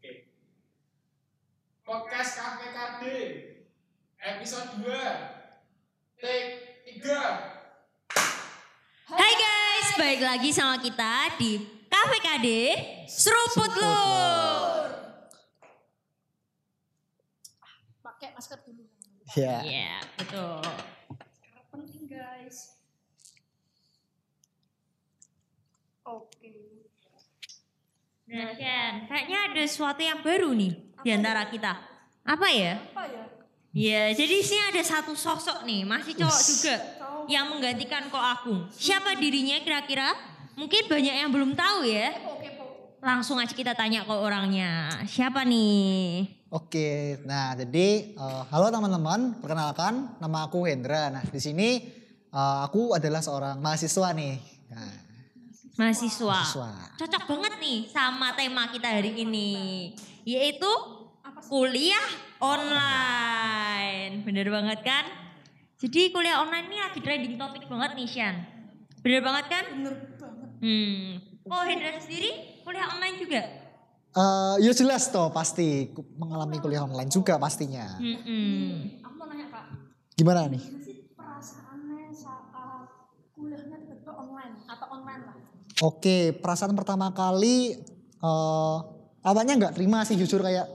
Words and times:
Oke. 0.00 0.32
Podcast 1.84 2.40
KPKD 2.40 3.04
episode 4.16 4.80
2 4.80 4.88
take 6.16 6.80
3 7.04 7.04
Hai 9.12 9.32
guys, 9.36 9.88
balik 10.00 10.24
lagi 10.24 10.56
sama 10.56 10.80
kita 10.80 11.36
di 11.36 11.60
KPKD 11.92 12.48
Seruput 13.12 13.76
Lur. 13.76 14.88
pakai 18.00 18.32
masker 18.32 18.64
dulu. 18.64 18.88
Ya. 19.36 19.60
Iya, 19.60 20.00
betul. 20.16 20.64
Masker 20.64 21.64
penting 21.76 22.08
guys. 22.08 22.80
Oke. 26.08 26.39
Nah, 28.30 28.54
Ken, 28.54 29.10
kayaknya 29.10 29.38
ada 29.50 29.62
sesuatu 29.66 29.98
yang 29.98 30.22
baru 30.22 30.54
nih 30.54 30.70
di 31.02 31.10
antara 31.10 31.50
kita. 31.50 31.74
Apa 32.22 32.46
ya? 32.54 32.78
Apa 32.78 33.02
ya? 33.10 33.24
Ya, 33.70 34.02
jadi 34.14 34.38
di 34.38 34.46
sini 34.46 34.62
ada 34.70 34.82
satu 34.82 35.18
sosok 35.18 35.66
nih, 35.66 35.82
masih 35.82 36.14
cowok 36.14 36.40
juga 36.42 36.74
Cowok. 36.98 37.24
yang 37.26 37.50
menggantikan 37.50 38.06
Ko 38.06 38.18
Agung. 38.18 38.70
Siapa 38.70 39.18
dirinya 39.18 39.58
kira-kira? 39.62 40.14
Mungkin 40.54 40.86
banyak 40.86 41.14
yang 41.26 41.30
belum 41.30 41.58
tahu 41.58 41.86
ya. 41.86 42.14
Kepo 42.14 42.38
kepo. 42.38 42.64
Langsung 43.02 43.38
aja 43.38 43.50
kita 43.50 43.74
tanya 43.74 44.06
ke 44.06 44.14
orangnya. 44.14 44.90
Siapa 45.10 45.42
nih? 45.42 46.26
Oke, 46.50 47.18
nah 47.26 47.54
jadi 47.54 48.14
eh, 48.14 48.42
halo 48.50 48.70
teman-teman, 48.70 49.38
perkenalkan 49.38 50.18
nama 50.18 50.46
aku 50.46 50.66
Hendra. 50.66 51.10
Nah 51.10 51.22
di 51.26 51.38
sini 51.38 51.82
eh, 52.30 52.58
aku 52.62 52.94
adalah 52.94 53.22
seorang 53.22 53.58
mahasiswa 53.58 54.10
nih. 54.14 54.34
Mahasiswa. 55.78 56.26
mahasiswa. 56.26 56.70
Cocok 56.98 57.22
banget 57.26 57.52
nih 57.58 57.78
sama 57.88 58.34
tema 58.34 58.66
kita 58.68 58.88
hari 58.90 59.14
ini. 59.16 59.50
Yaitu 60.24 60.68
Apa 61.22 61.38
sih? 61.40 61.48
kuliah 61.48 62.06
online. 62.40 64.22
Bener 64.22 64.46
banget 64.50 64.80
kan? 64.82 65.04
Jadi 65.80 66.12
kuliah 66.12 66.44
online 66.44 66.66
ini 66.68 66.78
lagi 66.78 67.00
trending 67.00 67.34
topik 67.36 67.64
banget 67.66 67.96
nih 67.96 68.08
Shan. 68.08 68.36
Bener 69.00 69.22
banget 69.24 69.44
kan? 69.48 69.64
Bener 69.72 69.94
banget. 70.18 70.48
Hmm. 70.60 71.04
Oh 71.48 71.62
Hendra 71.64 71.96
sendiri 71.96 72.60
kuliah 72.62 72.86
online 72.92 73.16
juga? 73.16 73.42
Eh, 74.10 74.54
ya 74.60 74.72
jelas 74.74 75.06
toh 75.08 75.30
pasti 75.30 75.88
mengalami 76.18 76.58
kuliah 76.58 76.82
online 76.82 77.08
juga 77.08 77.38
pastinya. 77.38 77.96
Hmm. 77.96 79.00
Aku 79.00 79.14
mau 79.16 79.24
nanya 79.24 79.46
kak. 79.48 79.64
Gimana 80.18 80.50
nih? 80.50 80.60
Gimana 80.60 80.84
sih 80.84 80.96
perasaannya 81.14 82.10
saat 82.12 82.90
kuliahnya 83.32 83.76
tiba-tiba 83.80 84.12
online 84.12 84.54
atau 84.66 84.86
online 84.92 85.22
lah? 85.24 85.36
Oke, 85.80 86.36
perasaan 86.36 86.76
pertama 86.76 87.08
kali 87.16 87.80
eh 88.20 88.78
awalnya 89.24 89.56
nggak 89.56 89.74
terima 89.80 90.04
sih 90.04 90.12
jujur 90.12 90.44
kayak, 90.44 90.68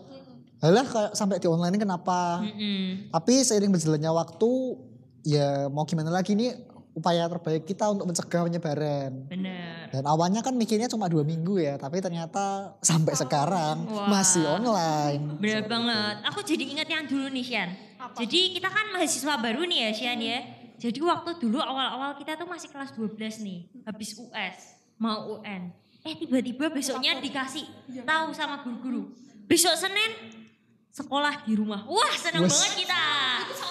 alah 0.66 0.86
kayak 0.86 1.12
sampai 1.14 1.38
di 1.38 1.46
online 1.46 1.78
ini 1.78 1.82
kenapa? 1.86 2.42
Mm-mm. 2.42 3.14
Tapi 3.14 3.46
seiring 3.46 3.70
berjalannya 3.70 4.10
waktu, 4.10 4.52
ya 5.30 5.70
mau 5.70 5.86
gimana 5.86 6.10
lagi 6.10 6.34
nih 6.34 6.58
upaya 6.96 7.28
terbaik 7.28 7.68
kita 7.70 7.92
untuk 7.92 8.10
mencegah 8.10 8.50
penyebaran. 8.50 9.12
Bener. 9.30 9.94
Dan 9.94 10.04
awalnya 10.10 10.42
kan 10.42 10.58
mikirnya 10.58 10.90
cuma 10.90 11.06
dua 11.06 11.22
minggu 11.22 11.62
ya, 11.62 11.78
tapi 11.78 12.02
ternyata 12.02 12.74
sampai 12.82 13.14
sekarang 13.14 13.86
Wah. 13.86 14.10
masih 14.10 14.42
online. 14.48 15.38
Bener 15.38 15.70
banget. 15.70 16.16
Aku 16.34 16.42
jadi 16.42 16.66
ingat 16.66 16.88
yang 16.90 17.06
dulu 17.06 17.30
nih 17.30 17.46
Shan. 17.46 17.70
Apa? 18.02 18.26
Jadi 18.26 18.58
kita 18.58 18.74
kan 18.74 18.90
mahasiswa 18.90 19.36
baru 19.38 19.70
nih 19.70 19.80
ya 19.86 19.92
Shan 19.94 20.18
ya. 20.18 20.40
Jadi 20.76 21.00
waktu 21.04 21.30
dulu 21.40 21.62
awal-awal 21.62 22.18
kita 22.18 22.36
tuh 22.40 22.48
masih 22.50 22.74
kelas 22.74 22.96
12 22.96 23.44
nih. 23.44 23.60
Habis 23.86 24.18
US. 24.18 24.75
Mau 25.00 25.40
UN. 25.40 25.72
Eh 26.06 26.14
tiba-tiba 26.16 26.70
besoknya 26.70 27.18
dikasih 27.18 27.66
tahu 28.06 28.30
sama 28.32 28.62
guru-guru. 28.62 29.10
Besok 29.50 29.74
Senin 29.74 30.12
sekolah 30.96 31.44
di 31.44 31.54
rumah. 31.60 31.84
Wah 31.84 32.14
seneng 32.16 32.48
Wes. 32.48 32.56
banget 32.56 32.88
kita. 32.88 33.04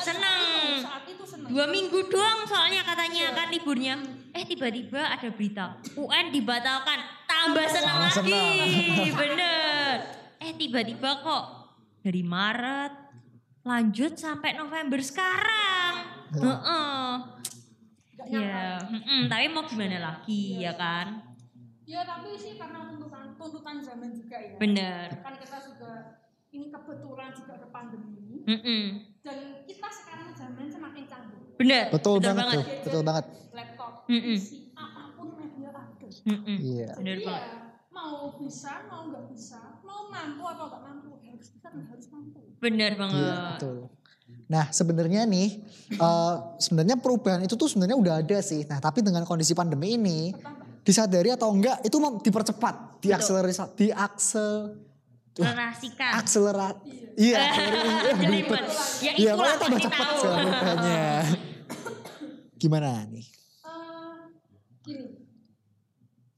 Seneng. 0.05 0.84
Saat 0.84 1.05
itu 1.08 1.25
seneng. 1.25 1.48
Dua 1.48 1.64
minggu 1.70 1.98
doang 2.13 2.45
soalnya 2.45 2.84
katanya 2.84 3.33
kan 3.33 3.48
liburnya. 3.48 3.96
Eh 4.36 4.45
tiba-tiba 4.45 5.01
ada 5.01 5.29
berita 5.33 5.80
UN 5.96 6.34
dibatalkan. 6.34 6.98
Tambah 7.24 7.67
senang 7.73 7.98
lagi. 8.05 8.18
senang. 8.20 9.17
Bener. 9.24 9.96
Eh 10.42 10.52
tiba-tiba 10.61 11.24
kok 11.24 11.45
dari 12.05 12.20
Maret 12.20 12.92
lanjut 13.64 14.20
sampai 14.20 14.52
November 14.61 15.01
sekarang. 15.01 15.95
Heeh. 16.34 16.45
Gak 16.45 16.52
nyangka. 16.52 17.53
Ya, 18.27 18.80
mm-mm, 18.83 19.29
tapi 19.29 19.45
mau 19.48 19.64
gimana 19.64 19.98
lagi 20.01 20.58
ya 20.58 20.73
kan? 20.73 21.20
Ya 21.85 22.01
tapi 22.02 22.33
sih 22.35 22.57
karena 22.57 22.89
tuntutan 22.89 23.36
tuntutan 23.36 23.77
zaman 23.79 24.11
juga 24.11 24.36
ya. 24.36 24.57
Bener. 24.57 25.08
Kan 25.20 25.35
kita 25.36 25.58
juga 25.62 25.92
ini 26.48 26.70
kebetulan 26.70 27.30
juga 27.30 27.52
ada 27.55 27.68
pandemi 27.68 28.40
Mm-mm. 28.42 28.83
dan 29.20 29.36
kita 29.63 29.89
sekarang 29.90 30.33
zaman 30.33 30.64
semakin 30.67 31.05
canggih. 31.05 31.42
Bener. 31.55 31.84
Betul, 31.92 32.17
banget, 32.18 32.40
banget. 32.40 32.57
tuh, 32.57 32.64
betul 32.83 33.02
banget. 33.02 33.24
Laptop, 33.52 33.92
Mm-mm. 34.08 34.34
PC, 34.34 34.48
apa 34.73 35.02
pun 35.13 35.29
media 35.36 35.68
ada. 35.68 36.08
Mm-mm. 36.24 36.57
Iya. 36.57 36.90
Bener 36.96 37.17
Jadi 37.20 37.27
banget. 37.27 37.45
ya 37.45 37.61
mau 37.90 38.34
bisa, 38.36 38.73
mau 38.84 39.07
nggak 39.07 39.24
bisa, 39.30 39.61
mau 39.80 40.08
mampu 40.08 40.42
atau 40.42 40.67
nggak 40.67 40.83
mampu 40.83 41.08
harus 41.20 41.48
bisa 41.52 41.68
dan 41.68 41.84
harus 41.86 42.07
mampu. 42.11 42.40
Bener 42.58 42.90
Iya, 42.90 42.98
banget. 42.98 43.51
betul. 43.55 43.79
Nah 44.54 44.70
sebenarnya 44.70 45.26
nih, 45.26 45.58
eh, 45.90 46.34
sebenarnya 46.62 46.94
perubahan 46.94 47.42
itu 47.42 47.58
tuh 47.58 47.66
sebenarnya 47.66 47.98
udah 47.98 48.14
ada 48.22 48.38
sih. 48.38 48.62
Nah 48.70 48.78
tapi 48.78 49.02
dengan 49.02 49.26
kondisi 49.26 49.50
pandemi 49.50 49.98
ini, 49.98 50.30
disadari 50.86 51.34
atau 51.34 51.50
enggak 51.50 51.82
itu 51.82 51.96
mau 51.98 52.22
dipercepat, 52.22 53.02
diakselerasi, 53.02 53.74
diaksel, 53.74 54.78
Relasikan. 55.34 56.10
akselerasi. 56.22 57.02
Iya, 57.14 57.38
Jelimet. 58.18 58.62
Ya 59.06 59.12
Iya, 59.14 59.30
itulah 59.34 59.54
makanya 59.54 59.62
tambah 59.62 59.80
cepat 59.86 60.06
perubahannya. 60.18 61.06
Gimana 62.62 62.90
nih? 63.06 63.26
Eh, 63.62 64.18
gini, 64.82 65.06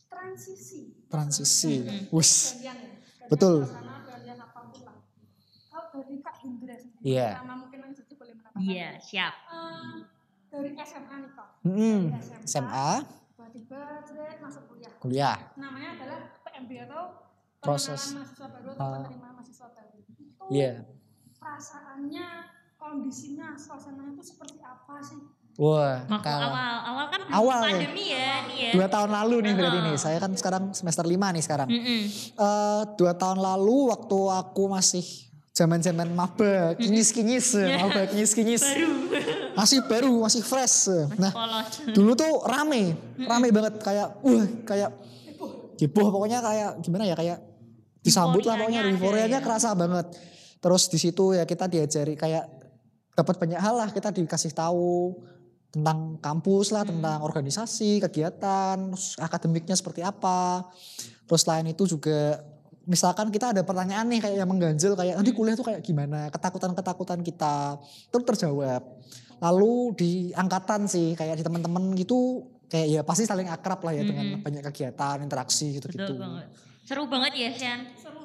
transisi. 0.09 0.81
Transisi. 1.09 1.75
Mm-mm. 1.81 2.13
Wus. 2.13 2.61
Ya. 2.61 2.73
Betul. 3.27 3.65
apa 3.67 4.61
pun 4.69 4.81
lah. 4.85 4.97
Kalau 5.73 5.87
dari 5.97 6.17
Kak 6.21 6.35
sendiri, 6.41 6.77
Iya. 7.01 7.41
pertama 7.41 7.55
mungkin 7.65 7.79
yang 7.83 7.93
jadi 7.95 8.15
boleh 8.15 8.35
menambahkan. 8.37 8.46
Iya, 8.59 8.89
siap. 8.99 9.35
Eh, 9.47 9.95
dari 10.49 10.71
SMA 10.79 11.15
nih 11.19 11.31
Kak. 11.31 11.49
Mm-mm. 11.63 12.01
Dari 12.11 12.45
SMA, 12.45 12.91
Tiba-tiba 13.37 13.81
masuk 14.39 14.63
kuliah. 14.67 14.93
kuliah. 14.99 15.37
Namanya 15.55 15.89
adalah 15.95 16.19
PMB 16.43 16.71
atau 16.83 17.03
Proses. 17.59 18.13
mahasiswa 18.13 18.47
baru 18.49 18.69
atau 18.71 18.81
Ah. 18.83 18.93
penerimaan 19.03 19.33
mahasiswa 19.35 19.67
baru. 19.71 19.97
Itu 20.01 20.45
Iya. 20.49 20.73
perasaannya, 21.37 22.27
kondisinya, 22.77 23.49
suasananya 23.55 24.13
itu 24.13 24.25
seperti 24.27 24.59
apa 24.59 24.95
sih? 25.01 25.21
Wah, 25.57 26.05
Waktu 26.05 26.21
kalau 26.21 26.49
awal, 26.53 26.75
awal 26.85 27.05
kan 27.09 27.21
Awal 27.27 27.59
ya. 27.59 27.69
pandemi 27.73 28.05
ya, 28.07 28.29
nih 28.45 28.59
ya. 28.61 28.71
dua 28.77 28.87
tahun 28.87 29.09
lalu 29.11 29.37
nih 29.41 29.53
berarti 29.55 29.79
Ah. 29.79 29.85
nih. 29.85 29.97
Saya 29.97 30.19
kan 30.19 30.33
sekarang 30.33 30.65
semester 30.71 31.05
lima 31.05 31.33
nih 31.33 31.41
sekarang. 31.41 31.65
Mm-mm. 31.67 32.03
Eh, 32.37 32.83
dua 32.95 33.13
tahun 33.15 33.39
lalu 33.39 33.89
waktu 33.89 34.19
aku 34.35 34.63
masih 34.69 35.01
zaman-zaman 35.57 36.13
maba, 36.13 36.77
kinyis-kinyis, 36.77 37.57
maba 37.81 38.05
kinyis-kinyis. 38.13 38.61
Baru. 38.61 38.93
Masih 39.57 39.81
baru, 39.89 40.13
masih 40.21 40.43
fresh. 40.45 40.93
Nah, 41.17 41.33
Polos. 41.33 41.97
dulu 41.97 42.13
tuh 42.13 42.45
rame, 42.45 42.93
rame 43.17 43.49
banget 43.49 43.81
kayak, 43.81 44.21
wah 44.21 44.47
kayak 44.69 44.91
heboh 45.81 46.13
pokoknya 46.13 46.45
kayak 46.45 46.71
gimana 46.85 47.05
ya 47.09 47.17
kayak 47.17 47.39
disambut 48.05 48.45
lah 48.45 48.61
pokoknya 48.61 48.85
Euforianya 48.85 49.41
ya. 49.41 49.45
kerasa 49.45 49.73
banget. 49.73 50.13
Terus 50.61 50.93
di 50.93 50.99
situ 51.01 51.33
ya 51.33 51.49
kita 51.49 51.73
diajari 51.73 52.21
kayak 52.21 52.45
dapat 53.17 53.41
banyak 53.41 53.61
hal 53.61 53.75
lah 53.81 53.89
kita 53.89 54.13
dikasih 54.13 54.53
tahu 54.53 55.17
tentang 55.73 56.21
kampus 56.21 56.73
lah, 56.73 56.85
tentang 56.85 57.21
organisasi, 57.25 58.01
kegiatan, 58.05 58.77
terus 58.93 59.17
akademiknya 59.17 59.77
seperti 59.77 60.05
apa. 60.05 60.65
Terus 61.25 61.41
selain 61.45 61.69
itu 61.69 61.85
juga 61.89 62.41
misalkan 62.87 63.29
kita 63.29 63.51
ada 63.51 63.63
pertanyaan 63.67 64.07
nih 64.07 64.23
kayak 64.23 64.37
yang 64.39 64.49
mengganjal 64.49 64.95
kayak 64.95 65.19
nanti 65.19 65.35
kuliah 65.35 65.59
tuh 65.59 65.67
kayak 65.67 65.83
gimana, 65.83 66.31
ketakutan-ketakutan 66.31 67.21
kita 67.21 67.77
itu 67.83 68.17
terjawab. 68.23 68.83
Lalu 69.37 69.75
di 69.99 70.13
angkatan 70.33 70.89
sih 70.89 71.13
kayak 71.13 71.37
di 71.37 71.45
teman-teman 71.45 71.93
gitu 71.99 72.47
kayak 72.67 72.87
ya 72.89 73.01
pasti 73.05 73.29
saling 73.29 73.47
akrab 73.47 73.85
lah 73.85 73.93
ya 73.93 74.03
dengan 74.07 74.41
banyak 74.41 74.63
kegiatan, 74.73 75.21
interaksi 75.21 75.77
gitu-gitu. 75.77 76.17
Betul 76.17 76.23
banget. 76.23 76.47
Seru 76.87 77.05
banget 77.11 77.33
ya, 77.35 77.51
Shan. 77.53 77.81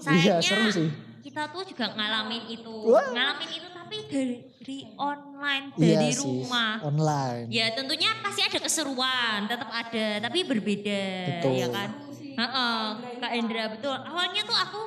Iya, 0.08 0.38
Sayangnya 0.38 0.42
seru 0.42 0.66
sih. 0.70 0.90
kita 1.22 1.50
tuh 1.50 1.66
juga 1.66 1.94
ngalamin 1.94 2.50
itu. 2.50 2.74
Wah. 2.90 3.10
Ngalamin 3.14 3.50
itu 3.50 3.68
tapi 3.70 3.98
dari 4.08 4.78
online, 4.96 5.66
Iya 5.78 5.98
dari 6.00 6.10
sih, 6.14 6.22
rumah. 6.22 6.80
online. 6.82 7.46
Ya 7.50 7.70
tentunya 7.74 8.10
pasti 8.22 8.42
ada 8.42 8.58
keseruan, 8.58 9.46
tetap 9.46 9.70
ada, 9.70 10.06
tapi 10.22 10.46
berbeda, 10.48 11.04
Betul. 11.28 11.54
ya 11.58 11.68
kan? 11.70 11.90
Heeh, 12.38 12.84
Kak 13.20 13.34
Indra 13.36 13.64
betul. 13.72 13.98
Awalnya 13.98 14.42
tuh 14.46 14.58
aku 14.58 14.82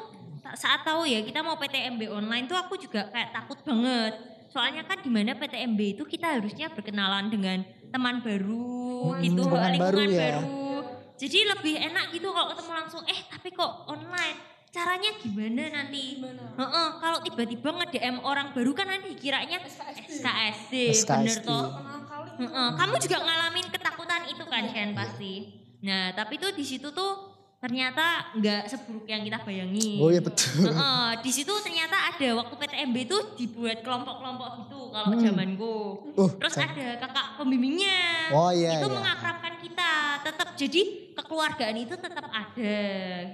saat 0.55 0.85
tahu 0.85 1.09
ya 1.09 1.25
kita 1.25 1.41
mau 1.41 1.57
PTMB 1.57 2.09
online 2.13 2.45
tuh 2.47 2.59
aku 2.59 2.77
juga 2.77 3.09
kayak 3.11 3.33
takut 3.33 3.59
banget. 3.65 4.13
Soalnya 4.53 4.87
kan 4.87 5.03
di 5.03 5.11
mana 5.11 5.35
PTMB 5.35 5.99
itu 5.99 6.05
kita 6.07 6.39
harusnya 6.39 6.71
berkenalan 6.71 7.27
dengan 7.27 7.67
teman 7.91 8.23
baru 8.23 9.19
gitu, 9.19 9.43
lingkungan 9.43 9.71
lingkungan 9.75 9.79
baru 9.79 9.99
baru. 9.99 10.15
ya. 10.15 10.39
Jadi 11.15 11.39
lebih 11.47 11.75
enak 11.79 12.05
gitu 12.15 12.29
kalau 12.31 12.55
ketemu 12.55 12.73
langsung. 12.75 13.03
Eh 13.07 13.19
tapi 13.31 13.49
kok 13.51 13.87
online? 13.91 14.39
Cara 14.75 14.99
caranya 14.99 15.11
gimana 15.23 15.63
nanti 15.71 16.19
Gimana? 16.19 16.51
Heeh, 16.59 16.89
kalau 16.99 17.19
tiba-tiba 17.23 17.69
nge-DM 17.79 18.17
orang 18.27 18.51
baru 18.51 18.75
kan 18.75 18.91
nanti 18.91 19.15
dikiranya 19.15 19.63
SKSD. 19.63 20.11
SKSD, 20.19 20.75
SKSD. 20.91 21.15
bener 21.15 21.39
toh 21.47 21.65
kali. 22.11 22.31
Heeh, 22.43 22.69
kamu 22.75 22.95
juga 22.99 23.17
ngalamin 23.23 23.67
ketakutan 23.71 24.23
itu 24.27 24.45
kan 24.51 24.63
Shen 24.71 24.91
pasti 24.95 25.35
nah 25.85 26.17
tapi 26.17 26.41
tuh 26.41 26.49
di 26.57 26.65
situ 26.65 26.89
tuh 26.97 27.34
ternyata 27.57 28.05
nggak 28.35 28.63
seburuk 28.67 29.05
yang 29.05 29.21
kita 29.21 29.41
bayangin 29.41 29.97
Oh 29.97 30.09
iya 30.09 30.21
betul. 30.21 30.69
Heeh, 30.69 31.09
di 31.19 31.31
situ 31.31 31.49
ternyata 31.59 31.97
ada 32.09 32.29
waktu 32.37 32.55
PTMB 32.55 32.97
itu 33.03 33.19
dibuat 33.37 33.81
kelompok-kelompok 33.81 34.49
gitu 34.61 34.81
kalau 34.91 35.07
Hmm. 35.11 35.23
zamanku. 35.23 35.75
Uh, 36.13 36.31
Terus 36.37 36.55
kan. 36.55 36.69
ada 36.69 36.87
kakak 36.99 37.27
pembimbingnya. 37.37 38.01
Oh 38.31 38.51
iya 38.51 38.77
itu 38.77 38.85
iya. 38.85 38.95
mengakrabkan 38.95 39.55
kita. 39.59 39.93
Tetap 40.23 40.49
jadi 40.55 40.81
kekeluargaan 41.15 41.77
itu 41.79 41.95
tetap 41.95 42.27
ada 42.27 42.77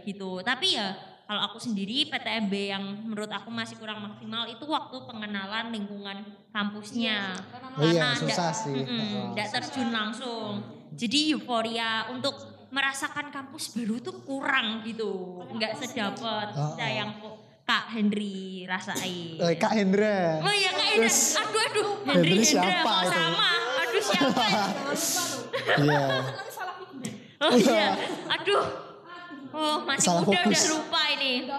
gitu. 0.01 0.41
Tapi 0.41 0.67
ya 0.73 0.95
kalau 1.25 1.43
aku 1.45 1.59
sendiri 1.59 2.07
PTMB 2.07 2.55
yang 2.69 2.83
menurut 3.05 3.31
aku 3.31 3.49
masih 3.49 3.77
kurang 3.77 3.99
maksimal 4.01 4.47
itu 4.47 4.63
waktu 4.65 4.97
pengenalan 5.05 5.71
lingkungan 5.71 6.23
kampusnya. 6.51 7.35
Oh 7.73 7.83
iya, 7.83 8.15
Karena 8.15 8.15
susah 8.17 8.47
ndak- 8.47 8.57
sih. 8.57 8.75
Heeh. 8.77 9.35
ndak 9.35 9.49
terjun 9.51 9.91
langsung. 9.91 10.53
Jadi 10.93 11.31
euforia 11.31 12.11
untuk 12.11 12.35
merasakan 12.71 13.29
kampus 13.29 13.75
baru 13.75 13.99
tuh 13.99 14.23
kurang 14.23 14.83
gitu. 14.83 15.43
Enggak 15.47 15.75
sedapat 15.77 16.51
Heeh. 16.51 16.69
kita 16.73 16.87
yang 16.89 17.11
kok 17.19 17.37
Kak 17.63 17.87
Henry 17.89 18.67
rasain. 18.67 19.39
Eh, 19.39 19.55
Kak 19.55 19.71
Hendra. 19.73 20.39
Oh 20.39 20.51
iya 20.51 20.71
Kak 20.71 20.87
Hendra. 20.89 21.07
Terus- 21.07 21.35
Aduh 21.37 21.61
aduh. 21.61 21.89
Henry 22.05 22.31
Henry 22.33 22.43
siapa 22.43 22.67
Hendra 22.67 22.83
kok 22.83 22.99
itu? 22.99 23.11
sama. 23.13 23.51
Aduh 23.77 24.03
siapa? 24.03 24.45
Loh. 25.81 25.87
Iya. 25.87 26.05
Oh 27.41 27.53
iya. 27.57 27.87
Aduh. 28.29 28.63
Oh 29.51 29.77
masih 29.83 30.03
Salah 30.05 30.23
muda 30.23 30.39
fokus. 30.41 30.59
udah 30.63 30.71
lupa 30.73 31.03
ini. 31.13 31.33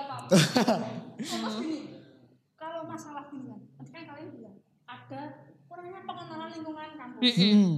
Kalau 2.56 2.82
masalah 2.86 3.28
gini 3.28 3.46
kan, 3.48 3.60
tadi 3.76 3.90
kan 3.92 4.04
kalian 4.08 4.30
bilang 4.32 4.56
ada 4.86 5.22
kurangnya 5.66 6.02
pengenalan 6.04 6.50
lingkungan 6.52 6.90
kampus. 6.96 7.22
Mm-mm. 7.22 7.52
Hmm. 7.52 7.74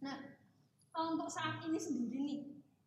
Nah, 0.00 0.16
untuk 1.08 1.26
saat 1.26 1.60
ini 1.62 1.76
sendiri 1.76 2.18
nih, 2.20 2.38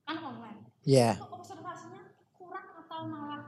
kan 0.09 0.17
online. 0.25 0.59
Iya. 0.89 1.21
Untuk 1.21 1.37
observasinya 1.37 2.01
kurang 2.33 2.65
atau 2.81 2.99
malah 3.05 3.41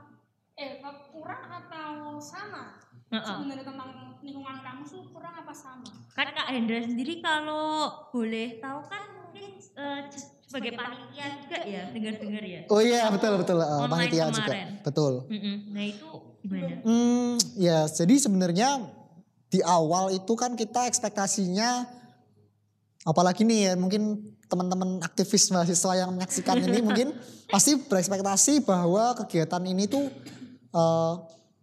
eh 0.54 0.78
kurang 1.10 1.42
atau 1.50 2.22
sama? 2.22 2.78
Heeh. 3.10 3.26
Sebenarnya 3.26 3.66
tentang 3.66 3.90
lingkungan 4.22 4.56
kampus 4.62 4.88
tuh 4.94 5.04
kurang 5.10 5.34
apa 5.34 5.50
sama? 5.50 5.90
Kan 6.14 6.30
Kak 6.30 6.48
Hendra 6.54 6.78
sendiri 6.86 7.18
kalau 7.18 7.90
boleh 8.14 8.62
tahu 8.62 8.78
kan 8.86 9.02
mungkin 9.26 9.58
eh, 9.58 10.00
sebagai 10.46 10.78
panitia 10.78 11.26
juga 11.42 11.58
ya 11.66 11.82
dengar-dengar 11.90 12.44
ya. 12.46 12.60
Oh 12.70 12.78
iya 12.78 13.10
betul 13.10 13.42
betul. 13.42 13.58
Online 13.58 13.90
panitia 13.90 14.24
juga. 14.30 14.52
Betul. 14.86 15.12
Mm-mm. 15.26 15.56
Nah 15.74 15.84
itu 15.84 16.10
gimana? 16.46 16.74
Hmm, 16.86 17.34
ya 17.58 17.90
jadi 17.90 18.14
sebenarnya 18.22 18.68
di 19.50 19.60
awal 19.66 20.14
itu 20.14 20.32
kan 20.38 20.54
kita 20.54 20.86
ekspektasinya 20.86 21.84
apalagi 23.02 23.42
nih 23.42 23.70
ya 23.70 23.72
mungkin 23.74 24.22
teman-teman 24.46 25.02
aktivis 25.02 25.50
mahasiswa 25.50 26.06
yang 26.06 26.10
menyaksikan 26.14 26.62
ini 26.62 26.78
mungkin 26.86 27.16
pasti 27.50 27.74
berekspektasi 27.76 28.62
bahwa 28.62 29.16
kegiatan 29.24 29.62
ini 29.66 29.90
tuh 29.90 30.06
eh, 30.70 31.14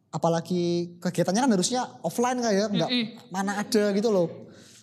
apalagi 0.10 0.98
kegiatannya 1.00 1.42
kan 1.48 1.52
harusnya 1.54 1.82
offline 2.02 2.42
kayak 2.42 2.74
nggak 2.74 2.92
mana 3.30 3.62
ada 3.62 3.84
gitu 3.96 4.10
loh. 4.10 4.28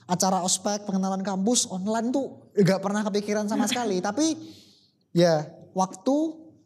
Acara 0.07 0.39
ospek 0.47 0.87
pengenalan 0.87 1.27
kampus 1.27 1.67
online 1.67 2.15
tuh 2.15 2.55
nggak 2.55 2.79
pernah 2.79 3.03
kepikiran 3.03 3.51
sama 3.51 3.67
sekali. 3.71 3.99
Tapi 3.99 4.39
ya 5.13 5.45
waktu 5.77 6.17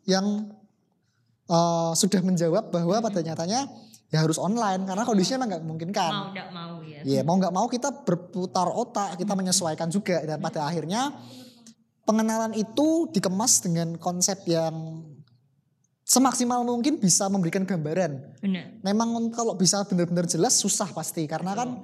yang 0.07 0.55
eh, 1.51 1.93
sudah 1.99 2.21
menjawab 2.23 2.71
bahwa 2.71 3.01
pada 3.03 3.25
nyatanya 3.25 3.67
ya 4.11 4.27
harus 4.27 4.37
online 4.43 4.83
karena 4.85 5.07
kondisinya 5.07 5.37
emang 5.43 5.51
nggak 5.55 5.63
memungkinkan. 5.63 6.13
Mau 6.13 6.29
nggak 6.35 6.51
mau 6.51 6.75
ya. 6.83 7.01
Iya 7.07 7.21
mau 7.23 7.37
nggak 7.39 7.55
mau 7.55 7.67
kita 7.71 7.89
berputar 8.03 8.69
otak, 8.69 9.15
kita 9.17 9.33
menyesuaikan 9.39 9.89
juga 9.89 10.19
dan 10.27 10.43
pada 10.43 10.67
akhirnya 10.67 11.15
pengenalan 12.03 12.53
itu 12.59 13.07
dikemas 13.15 13.63
dengan 13.63 13.95
konsep 13.95 14.43
yang 14.51 15.07
semaksimal 16.03 16.67
mungkin 16.67 16.99
bisa 16.99 17.31
memberikan 17.31 17.63
gambaran. 17.63 18.43
Benar. 18.43 18.83
Memang 18.83 19.31
kalau 19.31 19.55
bisa 19.55 19.87
benar-benar 19.87 20.27
jelas 20.27 20.59
susah 20.59 20.91
pasti 20.91 21.31
karena 21.31 21.55
kan 21.55 21.79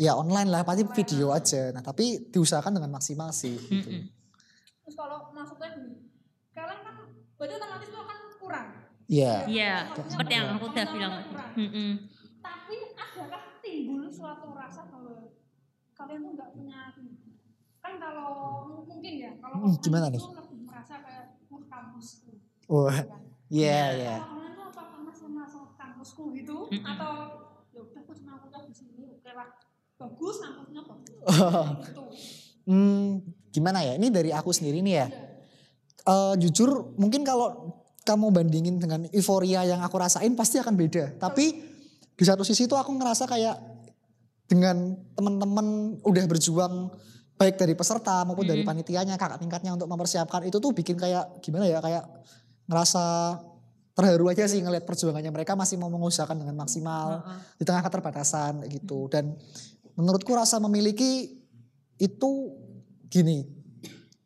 ya 0.00 0.16
online 0.16 0.48
lah 0.48 0.64
pasti 0.64 0.88
video 0.96 1.28
aja. 1.28 1.68
Nah 1.76 1.84
tapi 1.84 2.32
diusahakan 2.32 2.80
dengan 2.80 2.96
maksimal 2.96 3.36
sih. 3.36 3.60
gitu. 3.60 4.08
Terus 4.88 4.96
kalau 4.96 5.28
maksudnya 5.36 5.76
gini, 5.76 6.08
kalian 6.56 6.80
kan 6.80 6.94
berarti 7.36 7.52
otomatis 7.60 7.88
itu 7.92 7.98
akan 8.00 8.16
kurang. 8.40 8.68
Iya. 9.10 9.42
Iya, 9.50 9.70
seperti 10.06 10.32
yang 10.38 10.46
aku 10.54 10.64
udah 10.70 10.86
bilang. 10.94 11.14
Tapi 12.40 12.76
adakah 12.94 13.42
timbul 13.58 14.06
suatu 14.06 14.54
rasa 14.54 14.86
kalau 14.86 15.34
kalian 15.98 16.20
tuh 16.24 16.32
nggak 16.38 16.50
punya 16.54 16.80
kan 17.82 17.94
kalau 17.98 18.30
mungkin 18.86 19.14
ya 19.18 19.30
kalau 19.42 19.66
Hmm, 19.66 19.74
gimana 19.82 20.06
nih? 20.14 20.22
lebih 20.22 20.58
merasa 20.62 20.94
kayak 21.02 21.26
wah 21.50 21.62
kampusku 21.66 22.32
Wah, 22.70 22.94
kan? 23.02 23.06
iya 23.50 23.78
iya. 23.98 24.14
Kalau 24.30 24.38
tuh 24.46 24.62
apa 24.70 24.80
karena 24.94 25.12
sama 25.18 25.42
sama 25.50 25.68
kampusku 25.74 26.22
gitu 26.38 26.56
atau 26.78 27.10
ya 27.74 27.80
udah 27.82 28.00
aku 28.06 28.12
cuma 28.14 28.32
kuliah 28.38 28.62
di 28.62 28.74
sini 28.78 28.94
oke 29.10 29.30
lah 29.34 29.48
bagus 29.98 30.36
kampusnya 30.38 30.80
bagus 30.86 31.16
gitu 31.82 32.02
Hmm, 32.70 33.18
gimana 33.50 33.82
ya? 33.82 33.98
Ini 33.98 34.08
dari 34.14 34.30
aku 34.30 34.54
sendiri 34.54 34.78
nih 34.84 34.94
ya. 35.02 35.06
Eh, 36.06 36.34
jujur 36.40 36.96
mungkin 36.96 37.22
kalau 37.28 37.76
kamu 38.10 38.34
bandingin 38.34 38.82
dengan 38.82 39.06
euforia 39.14 39.62
yang 39.62 39.78
aku 39.86 39.94
rasain 39.94 40.34
pasti 40.34 40.58
akan 40.58 40.74
beda. 40.74 41.14
Tapi 41.22 41.46
di 42.10 42.24
satu 42.26 42.42
sisi 42.42 42.66
tuh 42.66 42.74
aku 42.74 42.90
ngerasa 42.98 43.30
kayak 43.30 43.56
dengan 44.50 44.98
teman-teman 45.14 45.94
udah 46.02 46.24
berjuang 46.26 46.90
baik 47.38 47.54
dari 47.54 47.78
peserta 47.78 48.26
maupun 48.26 48.44
dari 48.44 48.66
panitianya, 48.66 49.14
kakak 49.14 49.38
tingkatnya 49.38 49.72
untuk 49.78 49.86
mempersiapkan 49.86 50.42
itu 50.42 50.58
tuh 50.58 50.74
bikin 50.74 50.98
kayak 50.98 51.38
gimana 51.38 51.70
ya? 51.70 51.78
Kayak 51.78 52.04
ngerasa 52.66 53.04
terharu 53.94 54.26
aja 54.26 54.50
sih 54.50 54.58
ngelihat 54.58 54.84
perjuangannya 54.84 55.30
mereka 55.30 55.54
masih 55.54 55.78
mau 55.78 55.88
mengusahakan 55.88 56.34
dengan 56.34 56.58
maksimal 56.58 57.22
di 57.56 57.62
tengah 57.62 57.80
keterbatasan 57.86 58.66
gitu. 58.66 59.06
Dan 59.06 59.38
menurutku 59.94 60.34
rasa 60.34 60.58
memiliki 60.58 61.40
itu 61.96 62.30
gini, 63.06 63.46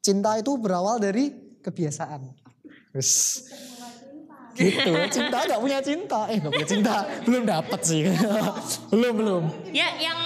cinta 0.00 0.40
itu 0.40 0.56
berawal 0.56 0.96
dari 0.96 1.58
kebiasaan. 1.60 2.32
Wes. 2.94 3.44
Gitu, 4.54 4.92
cinta 5.10 5.38
gak 5.44 5.60
punya 5.60 5.78
cinta. 5.82 6.30
Eh 6.30 6.38
gak 6.38 6.52
punya 6.54 6.68
cinta, 6.68 6.94
belum 7.26 7.42
dapat 7.42 7.80
sih. 7.82 8.06
belum, 8.94 9.12
belum. 9.18 9.42
Ya 9.74 9.92
yang 9.98 10.18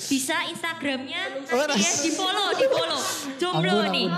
bisa 0.00 0.36
Instagramnya 0.48 1.44
Oh, 1.52 1.60
ya 1.76 1.76
di 1.76 2.10
follow 2.16 2.48
di 2.56 2.66
follow 2.72 3.00
jomblo 3.36 3.84
Ampun, 3.84 3.92
nih 3.92 4.08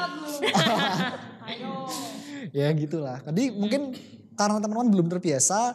ayo 1.50 1.90
Ya 2.62 2.70
gitulah. 2.70 3.18
Tadi 3.24 3.50
mungkin 3.50 3.96
karena 4.38 4.62
teman-teman 4.62 4.92
belum 4.94 5.06
terbiasa 5.10 5.74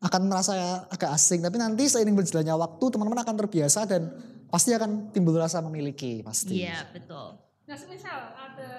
akan 0.00 0.22
merasa 0.30 0.86
agak 0.88 1.12
asing. 1.12 1.44
Tapi 1.44 1.60
nanti 1.60 1.84
seiring 1.90 2.16
berjalannya 2.16 2.54
waktu 2.56 2.84
teman-teman 2.88 3.20
akan 3.20 3.36
terbiasa 3.44 3.84
dan 3.84 4.14
pasti 4.54 4.70
akan 4.70 5.10
timbul 5.10 5.34
rasa 5.34 5.58
memiliki 5.58 6.22
pasti. 6.22 6.62
iya 6.62 6.86
betul 6.94 7.42
nah 7.66 7.74
semisal 7.74 8.38
ada 8.38 8.70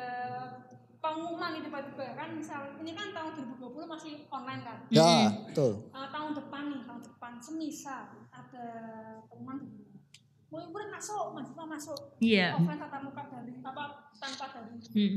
pengumuman 1.05 1.61
tiba-tiba. 1.61 2.05
Kan 2.17 2.29
misal 2.33 2.61
ini 2.81 2.91
kan 2.97 3.13
tahun 3.13 3.31
2020 3.61 3.85
masih 3.85 4.13
online 4.33 4.61
kan? 4.65 4.77
Ya, 4.89 5.29
betul. 5.45 5.71
Eh, 5.93 6.07
tahun 6.09 6.31
depan 6.33 6.63
nih 6.73 6.81
tahun 6.89 7.01
depan 7.05 7.31
semisal 7.37 8.01
ada 8.33 8.65
pengumuman. 9.29 9.57
Murid-murid 10.49 10.89
masuk 10.89 11.35
mahasiswa 11.35 11.65
masuk. 11.67 11.99
Iya. 12.17 12.55
Offline 12.57 12.79
tatap 12.79 13.01
muka 13.05 13.23
dari 13.27 13.53
apa 13.61 13.83
tanpa 14.17 14.45
dari 14.49 14.77
Hmm. 14.81 15.15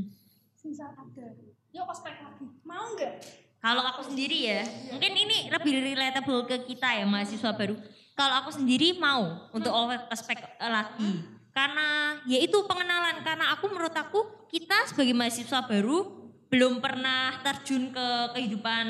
semisal 0.53 0.91
ada. 0.93 1.27
Yuk 1.73 1.85
ospek 1.87 2.17
lagi. 2.21 2.47
Mau 2.65 2.93
nggak? 2.97 3.15
Kalau 3.59 3.83
aku 3.83 4.07
sendiri 4.07 4.39
ya, 4.47 4.63
mungkin 4.95 5.13
ini 5.19 5.51
lebih 5.51 5.83
relatable 5.83 6.47
ke 6.47 6.63
kita 6.65 6.95
ya 6.95 7.05
mahasiswa 7.05 7.51
baru. 7.55 7.75
Kalau 8.15 8.35
aku 8.43 8.51
sendiri 8.55 8.99
mau 8.99 9.51
untuk 9.51 9.71
ospek 10.11 10.39
lagi. 10.59 11.38
Karena 11.59 11.89
ya 12.23 12.39
itu 12.39 12.59
pengenalan. 12.65 13.27
Karena 13.27 13.51
aku 13.51 13.67
menurut 13.67 13.91
aku 13.93 14.47
kita 14.47 14.87
sebagai 14.87 15.11
mahasiswa 15.11 15.67
baru 15.67 16.07
belum 16.47 16.79
pernah 16.79 17.43
terjun 17.43 17.91
ke 17.91 18.09
kehidupan 18.33 18.87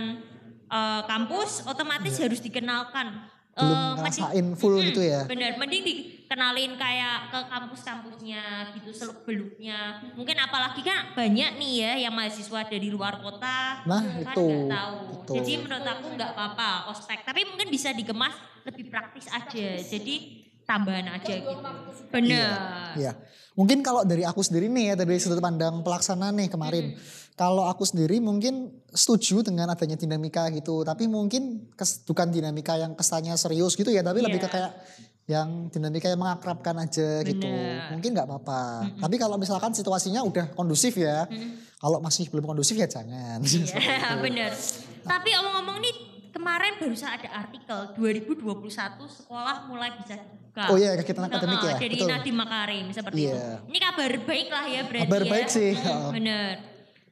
eh, 0.69 1.03
kampus, 1.09 1.65
otomatis 1.65 2.21
harus 2.21 2.45
dikenalkan. 2.45 3.09
Iya. 3.09 3.37
Belum 3.59 3.75
Eh, 3.75 3.75
mending- 3.75 3.99
ngerasain 3.99 4.47
full 4.55 4.75
gitu 4.79 5.03
ya. 5.03 5.27
Bener, 5.27 5.59
mending 5.59 5.83
dikenalin 5.83 6.79
kayak 6.79 7.33
ke 7.33 7.41
kampus-kampusnya 7.51 8.43
gitu 8.77 8.91
seluk 8.93 9.27
beluknya. 9.27 9.99
Mungkin 10.15 10.37
apalagi 10.39 10.85
kan 10.85 11.11
banyak 11.11 11.59
nih 11.59 11.73
ya 11.75 11.93
yang 12.07 12.15
mahasiswa 12.15 12.69
dari 12.69 12.87
luar 12.87 13.19
kota. 13.19 13.83
Nah, 13.83 13.99
kan 14.23 14.31
itu. 14.31 14.45
nggak 14.47 14.71
tahu. 14.71 14.97
Betul. 15.11 15.35
Jadi 15.41 15.53
menurut 15.59 15.87
aku 15.89 16.07
nggak 16.15 16.31
apa-apa 16.37 16.69
ospek, 16.93 17.27
tapi 17.27 17.49
mungkin 17.49 17.67
bisa 17.67 17.91
dikemas 17.91 18.37
lebih 18.63 18.93
praktis 18.93 19.27
aja. 19.27 19.69
Jadi 19.81 20.38
tambahan 20.69 21.09
aja 21.09 21.33
gitu. 21.33 21.65
Bener. 22.13 22.53
Iya. 22.95 23.13
Mungkin 23.57 23.81
kalau 23.81 24.05
dari 24.05 24.23
aku 24.23 24.39
sendiri 24.39 24.69
nih 24.69 24.93
ya 24.93 24.95
dari 24.95 25.17
sudut 25.19 25.41
pandang 25.41 25.81
pelaksana 25.81 26.29
nih 26.31 26.47
kemarin. 26.47 26.95
Kalau 27.35 27.65
aku 27.65 27.87
sendiri 27.87 28.19
mungkin 28.19 28.69
setuju 28.91 29.41
dengan 29.43 29.71
adanya 29.71 29.95
dinamika 29.95 30.51
gitu, 30.51 30.83
tapi 30.83 31.07
mungkin 31.07 31.71
kes- 31.73 32.03
bukan 32.03 32.29
dinamika 32.29 32.75
yang 32.75 32.93
kesannya 32.93 33.35
serius 33.35 33.75
gitu 33.75 33.89
ya, 33.89 34.03
tapi 34.03 34.21
lebih 34.21 34.39
ke 34.39 34.47
Iya. 34.47 34.53
kayak 34.53 34.73
yang 35.29 35.49
dinamika 35.69 36.09
yang 36.09 36.19
mengakrabkan 36.19 36.75
aja 36.79 37.23
gitu. 37.23 37.47
Bener. 37.47 37.95
Mungkin 37.95 38.11
nggak 38.11 38.27
apa-apa. 38.27 38.63
Tapi 38.99 39.17
kalau 39.17 39.37
misalkan 39.37 39.71
situasinya 39.71 40.19
udah 40.21 40.51
kondusif 40.53 40.97
ya, 40.97 41.27
kalau 41.79 42.01
masih 42.01 42.27
belum 42.27 42.47
kondusif 42.47 42.75
ya 42.75 42.91
jangan. 42.91 43.39
Iya 43.43 44.19
bener. 44.25 44.51
Tapi 45.05 45.31
omong-omong 45.37 45.79
nih 45.79 45.95
kemarin 46.33 46.75
barusan 46.79 47.11
ada 47.13 47.29
artikel 47.37 47.79
2021 47.95 48.67
sekolah 49.05 49.67
mulai 49.67 49.95
bisa 49.95 50.19
Oh 50.65 50.75
iya, 50.75 50.91
kegiatan 50.95 51.25
akademik 51.25 51.57
Heeh, 51.57 51.69
ya, 51.69 51.77
Dari 51.79 51.95
betul. 51.95 52.09
Nadiem 52.09 52.37
Makarim 52.37 52.87
seperti 52.91 53.19
Iya. 53.21 53.31
itu. 53.31 53.47
Ini 53.69 53.79
kabar 53.81 54.13
baik 54.21 54.49
lah 54.49 54.65
ya 54.67 54.81
berarti 54.83 55.07
Kabar 55.07 55.23
ya. 55.23 55.31
baik 55.31 55.49
sih, 55.49 55.71
Mm, 55.71 55.81
heeh. 55.81 56.09
Bener. 56.13 56.53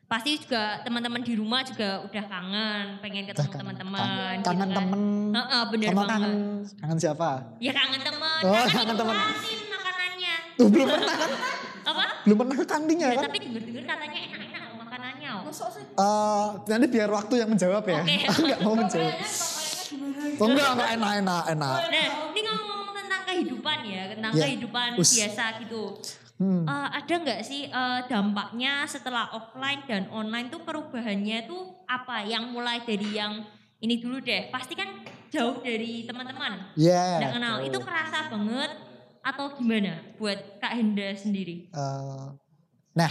Pasti 0.07 0.31
juga 0.37 0.63
teman-teman 0.81 1.19
di 1.21 1.35
rumah 1.35 1.61
juga 1.63 1.89
udah 2.01 2.25
kangen, 2.25 2.87
pengen 2.97 3.23
ketemu 3.25 3.43
kangen. 3.45 3.59
teman-teman. 3.61 3.99
kangen 4.01 4.39
gitu 4.39 4.51
kan. 4.65 4.71
temen 4.73 5.01
Heeh, 5.33 5.63
bener 5.69 5.87
sama 5.89 5.97
banget. 6.01 6.11
kangen 6.13 6.35
kangen 6.77 6.99
siapa? 7.01 7.31
Ya 7.59 7.73
kangen 7.73 8.01
teman. 8.01 8.41
Oh, 8.41 8.53
kangen, 8.53 8.71
kangen 8.73 8.97
teman. 8.97 9.17
makanannya. 9.69 10.35
Tuh 10.55 10.67
belum 10.69 10.87
pernah 10.89 11.15
kan? 11.17 11.31
Apa? 11.91 12.05
Belum 12.23 12.37
pernah 12.37 12.55
ke 12.57 12.67
kantinnya 12.67 13.09
Ya, 13.09 13.15
kan? 13.17 13.25
tapi 13.25 13.39
denger-denger 13.41 13.85
katanya 13.85 14.19
enak-enak 14.27 14.61
loh 14.65 14.77
makanannya. 14.81 15.29
oh. 15.33 15.43
Masuk 15.45 15.69
sih. 15.71 15.83
Eh, 15.87 16.45
nanti 16.69 16.87
biar 16.89 17.09
waktu 17.09 17.35
yang 17.37 17.49
menjawab 17.49 17.83
ya. 17.85 17.99
Oke. 18.01 18.17
Aku 18.25 18.41
nggak 18.47 18.61
mau 18.61 18.75
menjawab. 18.77 19.11
Kayaknya 19.11 19.35
gimana? 19.89 20.23
Oh 20.37 20.47
enggak, 20.47 20.69
enggak 20.69 20.91
enak, 20.93 21.13
enak, 21.17 21.43
enak. 21.49 21.75
Nah, 21.77 22.07
ini 22.29 22.41
ngomong-ngomong 22.43 22.75
tentang 22.77 22.86
kehidupan 23.37 23.79
ya, 23.85 24.03
tentang 24.11 24.33
Ya. 24.33 24.45
kehidupan 24.45 24.89
Us. 24.97 25.13
biasa 25.13 25.45
gitu. 25.61 25.83
Hmm. 26.37 26.65
Eh, 26.65 26.89
ada 26.93 27.15
nggak 27.17 27.41
sih 27.43 27.65
eh, 27.67 28.01
dampaknya 28.07 28.85
setelah 28.85 29.29
offline 29.31 29.85
dan 29.85 30.09
online 30.09 30.49
tuh 30.49 30.61
perubahannya 30.61 31.45
tuh 31.45 31.61
apa? 31.85 32.21
Yang 32.23 32.45
mulai 32.51 32.81
dari 32.81 33.09
yang 33.13 33.41
ini 33.79 33.97
dulu 33.97 34.21
deh, 34.21 34.49
pasti 34.49 34.73
kan 34.73 34.89
jauh 35.29 35.61
dari 35.61 36.05
teman-teman, 36.05 36.73
Ya. 36.75 37.21
nggak 37.21 37.33
kenal. 37.35 37.55
betul. 37.59 37.69
Itu 37.69 37.79
kerasa 37.83 38.19
banget 38.29 38.73
atau 39.21 39.45
gimana 39.53 39.93
buat 40.17 40.39
Kak 40.57 40.73
Hendra 40.73 41.13
sendiri? 41.13 41.69
Eh, 41.69 42.27
nah, 42.93 43.11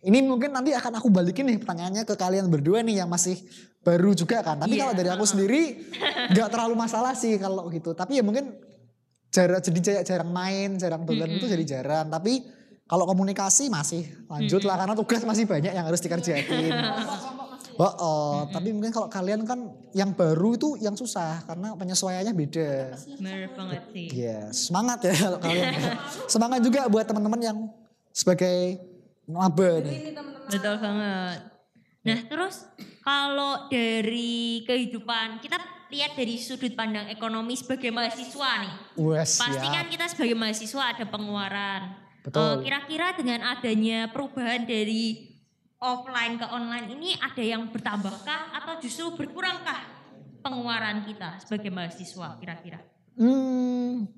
ini 0.00 0.18
mungkin 0.20 0.50
nanti 0.50 0.70
akan 0.70 0.98
aku 0.98 1.08
balikin 1.08 1.46
nih 1.46 1.58
pertanyaannya 1.58 2.02
ke 2.02 2.14
kalian 2.14 2.46
berdua 2.46 2.82
nih 2.82 3.02
yang 3.02 3.10
masih 3.10 3.38
baru 3.82 4.14
juga 4.14 4.42
kan. 4.42 4.58
Tapi 4.58 4.74
Iya, 4.74 4.82
kalau 4.84 4.94
dari 4.94 5.10
aku 5.10 5.24
sendiri 5.24 5.62
nggak 6.34 6.48
terlalu 6.50 6.74
masalah 6.74 7.14
sih 7.14 7.38
kalau 7.38 7.66
gitu. 7.70 7.94
Tapi 7.94 8.18
ya 8.18 8.22
mungkin 8.22 8.50
jarang 9.32 9.60
jadi 9.64 9.80
jar- 9.80 10.04
jarang 10.04 10.30
main, 10.30 10.76
jarang 10.76 11.02
dolan 11.08 11.32
itu 11.32 11.48
jadi 11.48 11.64
jarang. 11.64 12.06
Tapi 12.12 12.44
kalau 12.84 13.08
komunikasi 13.08 13.72
masih 13.72 14.04
lanjut 14.28 14.62
lah 14.68 14.76
karena 14.84 14.94
tugas 14.94 15.24
masih 15.24 15.48
banyak 15.48 15.72
yang 15.72 15.88
harus 15.88 16.00
dikerjain. 16.04 16.44
Oh, 17.80 17.88
oh. 17.88 18.36
tapi 18.52 18.68
mungkin 18.68 18.92
kalau 18.92 19.08
kalian 19.08 19.48
kan 19.48 19.72
yang 19.96 20.12
baru 20.12 20.60
itu 20.60 20.76
yang 20.84 20.92
susah 20.92 21.40
karena 21.48 21.72
penyesuaiannya 21.72 22.34
beda. 22.36 23.00
Bener 23.16 23.48
banget 23.56 23.82
sih. 23.96 24.06
Iya, 24.12 24.52
semangat 24.52 25.08
ya 25.08 25.16
kalau 25.16 25.38
kalian. 25.40 25.72
semangat 26.28 26.60
juga 26.60 26.84
buat 26.92 27.08
teman-teman 27.08 27.40
yang 27.40 27.58
sebagai 28.12 28.76
maba 29.24 29.80
nih. 29.80 29.88
Ini 29.88 30.10
teman-teman. 30.12 30.48
Betul 30.52 30.74
banget. 30.84 31.38
Nah 32.02 32.18
terus 32.28 32.56
kalau 33.00 33.72
dari 33.72 34.62
kehidupan 34.68 35.40
kita 35.40 35.56
lihat 35.92 36.16
dari 36.16 36.40
sudut 36.40 36.72
pandang 36.72 37.12
ekonomi 37.12 37.52
sebagai 37.52 37.92
mahasiswa 37.92 38.50
nih. 38.64 38.74
Wes, 38.96 39.36
Pasti 39.36 39.66
ya. 39.68 39.72
kan 39.76 39.86
kita 39.92 40.08
sebagai 40.08 40.32
mahasiswa 40.32 40.82
ada 40.96 41.04
pengeluaran. 41.04 41.82
Betul. 42.24 42.40
Eh, 42.40 42.56
Kira-kira 42.64 43.06
dengan 43.12 43.40
adanya 43.52 44.08
perubahan 44.08 44.64
dari 44.64 45.36
offline 45.76 46.40
ke 46.40 46.46
online 46.48 46.88
ini 46.96 47.12
ada 47.20 47.42
yang 47.44 47.68
bertambahkah 47.68 48.56
atau 48.56 48.80
justru 48.80 49.12
berkurangkah 49.12 49.84
pengeluaran 50.40 51.04
kita 51.04 51.36
sebagai 51.44 51.68
mahasiswa 51.68 52.40
kira-kira? 52.40 52.80
Hmm, 53.20 54.08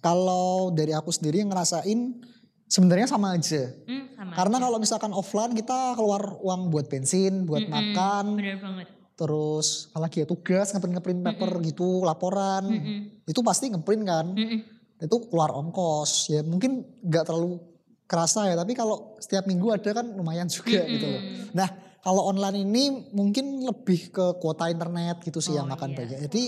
kalau 0.00 0.72
dari 0.72 0.96
aku 0.96 1.12
sendiri 1.12 1.44
yang 1.44 1.52
ngerasain 1.52 2.24
sebenarnya 2.64 3.04
sama 3.04 3.36
aja. 3.36 3.68
Hmm, 3.84 4.16
sama. 4.16 4.32
Karena 4.32 4.56
aja. 4.56 4.64
kalau 4.64 4.78
misalkan 4.80 5.12
offline 5.12 5.52
kita 5.52 5.92
keluar 5.92 6.40
uang 6.40 6.72
buat 6.72 6.88
bensin, 6.88 7.44
buat 7.44 7.68
Mm-mm, 7.68 7.74
makan, 7.74 8.24
Bener 8.32 8.56
banget. 8.64 8.88
Terus 9.18 9.90
apalagi 9.90 10.22
ya 10.22 10.26
tugas 10.30 10.70
ngeprint-ngeprint 10.70 11.20
paper 11.26 11.50
gitu, 11.66 12.06
laporan. 12.06 12.70
Mm-mm. 12.70 13.26
Itu 13.26 13.42
pasti 13.42 13.66
ngeprint 13.74 14.02
kan. 14.06 14.26
Mm-mm. 14.30 14.60
Itu 15.02 15.26
keluar 15.26 15.50
ongkos. 15.50 16.30
Ya 16.30 16.46
mungkin 16.46 16.86
nggak 17.02 17.26
terlalu 17.26 17.58
kerasa 18.06 18.46
ya, 18.46 18.54
tapi 18.54 18.78
kalau 18.78 19.18
setiap 19.18 19.44
minggu 19.44 19.74
ada 19.74 19.90
kan 19.90 20.06
lumayan 20.14 20.46
juga 20.48 20.86
gitu 20.86 21.04
loh. 21.04 21.22
Nah, 21.52 21.68
kalau 22.00 22.30
online 22.30 22.62
ini 22.64 22.84
mungkin 23.12 23.60
lebih 23.66 24.14
ke 24.14 24.26
kuota 24.38 24.70
internet 24.70 25.20
gitu 25.20 25.42
sih 25.42 25.52
Oh, 25.52 25.60
yang 25.60 25.68
makan 25.68 25.92
iya. 25.92 25.96
banyak. 25.98 26.18
Jadi 26.30 26.42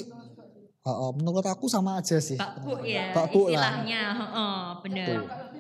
uh, 0.86 0.88
uh, 0.88 1.10
menurut 1.12 1.44
aku 1.44 1.66
sama 1.68 1.98
aja 2.00 2.16
sih. 2.22 2.38
Pak 2.38 2.64
Bu 2.64 2.80
ya 2.86 3.12
Pak 3.12 3.26
Bu 3.34 3.50
lah. 3.50 3.82
istilahnya. 3.82 4.02
heeh, 4.14 4.56
bener. 4.86 5.06
Betul. 5.20 5.59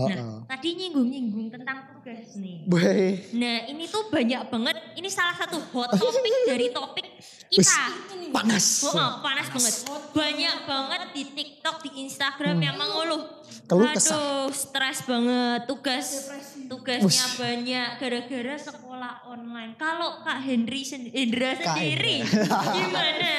Sama. 0.00 0.08
Uh, 0.08 0.18
Nah, 0.20 0.24
uh. 0.24 0.38
tadi 0.48 0.68
nyinggung-nyinggung 0.76 1.48
tentang 1.52 1.78
tugas 1.92 2.28
nih. 2.40 2.64
Baik. 2.64 3.16
Nah, 3.36 3.56
ini 3.68 3.84
tuh 3.86 4.08
banyak 4.08 4.42
banget. 4.48 4.76
Ini 4.96 5.08
salah 5.12 5.36
satu 5.36 5.60
hot 5.76 5.90
topic 6.00 6.34
dari 6.48 6.66
topik 6.72 7.06
kita. 7.52 7.82
panas. 8.30 8.86
Oh, 8.86 8.94
oh, 8.94 9.10
panas 9.20 9.46
banget. 9.50 9.74
Banyak 10.14 10.56
banget 10.64 11.00
di 11.12 11.22
TikTok, 11.34 11.76
di 11.82 11.90
Instagram 12.06 12.56
yang 12.62 12.76
mengeluh. 12.78 13.42
Keluh 13.66 13.90
kesah. 13.90 14.14
Aduh, 14.16 14.54
stres 14.54 15.02
banget. 15.04 15.66
Tugas 15.66 16.30
tugasnya 16.70 17.26
banyak 17.34 17.88
gara-gara 17.98 18.54
sekolah 18.54 18.89
online. 19.24 19.72
Kalau 19.74 20.20
Kak 20.20 20.40
Henry 20.40 20.82
sen- 20.82 21.08
Hendra 21.08 21.54
Kak 21.54 21.76
sendiri 21.76 22.20
gimana? 22.76 23.34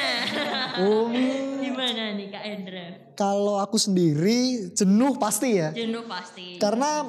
Um, 0.79 1.11
gimana 1.59 2.03
nih 2.13 2.27
Kak 2.29 2.43
Hendra? 2.43 2.85
kalau 3.13 3.57
aku 3.57 3.77
sendiri 3.77 4.71
jenuh 4.73 5.13
pasti 5.15 5.61
ya. 5.61 5.69
Jenuh 5.71 6.05
pasti. 6.05 6.57
Karena 6.57 7.05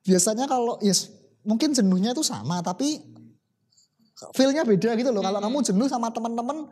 biasanya 0.00 0.44
kalau 0.44 0.80
yes, 0.80 1.12
mungkin 1.42 1.70
jenuhnya 1.70 2.10
itu 2.10 2.22
sama 2.22 2.60
tapi 2.60 3.00
feel-nya 4.32 4.64
beda 4.64 4.96
gitu 4.96 5.10
loh. 5.10 5.20
Kalau 5.20 5.40
kamu 5.40 5.58
jenuh 5.62 5.86
sama 5.86 6.08
teman-teman 6.08 6.68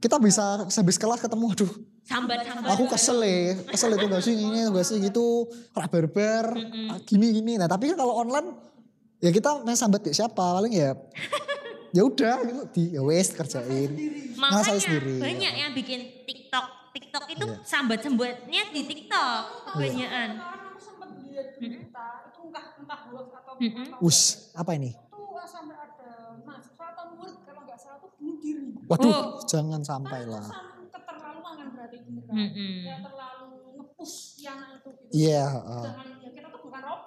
kita 0.00 0.16
bisa 0.16 0.64
habis 0.64 0.96
kelas 0.96 1.20
ketemu 1.20 1.52
aduh 1.52 1.72
Sambat-sambat. 2.08 2.72
aku 2.72 2.88
kesel 2.88 3.20
ya 3.20 3.52
kesel 3.68 3.92
itu 3.94 4.06
gak 4.08 4.24
sih 4.24 4.32
ini 4.32 4.64
gak 4.72 4.82
sih 4.82 4.96
gitu 4.96 5.44
rak 5.76 5.92
barbar 5.92 6.56
gini 7.04 7.36
gini 7.36 7.60
nah 7.60 7.68
tapi 7.68 7.92
kan 7.92 8.00
kalau 8.00 8.16
online 8.16 8.48
ya 9.20 9.30
kita 9.30 9.60
main 9.60 9.76
sambat 9.76 10.00
ke 10.00 10.10
siapa 10.10 10.32
paling 10.32 10.72
ya 10.72 10.96
ya 11.96 12.02
udah 12.02 12.36
gitu 12.42 12.62
di 12.70 12.82
ya 12.94 13.02
wes 13.02 13.30
kerjain 13.30 13.90
Makanya 14.34 14.80
sendiri 14.80 15.20
banyak 15.20 15.52
yang 15.54 15.70
bikin 15.72 16.00
TikTok. 16.24 16.66
TikTok 16.90 17.24
itu 17.28 17.44
Iya. 17.44 17.60
sambat-sambatnya 17.62 18.62
di 18.72 18.82
TikTok. 18.82 19.42
Banyakan. 19.70 20.28
Kemarin 20.32 20.64
aku 20.66 20.80
sempat 20.80 21.08
lihat 21.20 21.48
berita 21.54 22.06
itu 22.26 22.40
entah 22.48 22.64
entah 22.74 23.00
atau. 23.04 23.54
Us, 24.00 24.48
apa 24.56 24.74
ini? 24.74 24.96
Itu 24.96 25.20
sampai 25.44 25.76
ada 25.76 26.10
mahasiswa 26.40 26.84
atau 26.88 27.04
murid 27.14 27.36
kalau 27.44 27.62
nggak 27.62 27.76
salah 27.76 28.00
tuh 28.00 28.10
bunuh 28.16 28.36
diri. 28.40 28.72
Waduh, 28.86 29.12
Oh. 29.12 29.24
jangan 29.44 29.84
sampai 29.84 30.24
lah. 30.24 30.48
keterlaluan 30.88 31.52
kan 31.54 31.68
berarti 31.70 31.96
kan. 32.00 32.32
Mm-mm. 32.32 32.74
Ya 32.82 32.96
terlalu 32.98 33.48
ngepush 33.76 34.16
yang 34.40 34.58
itu 34.72 34.88
gitu. 34.96 35.12
Iya, 35.12 35.42
heeh. 35.52 35.84
Jangan 35.84 36.08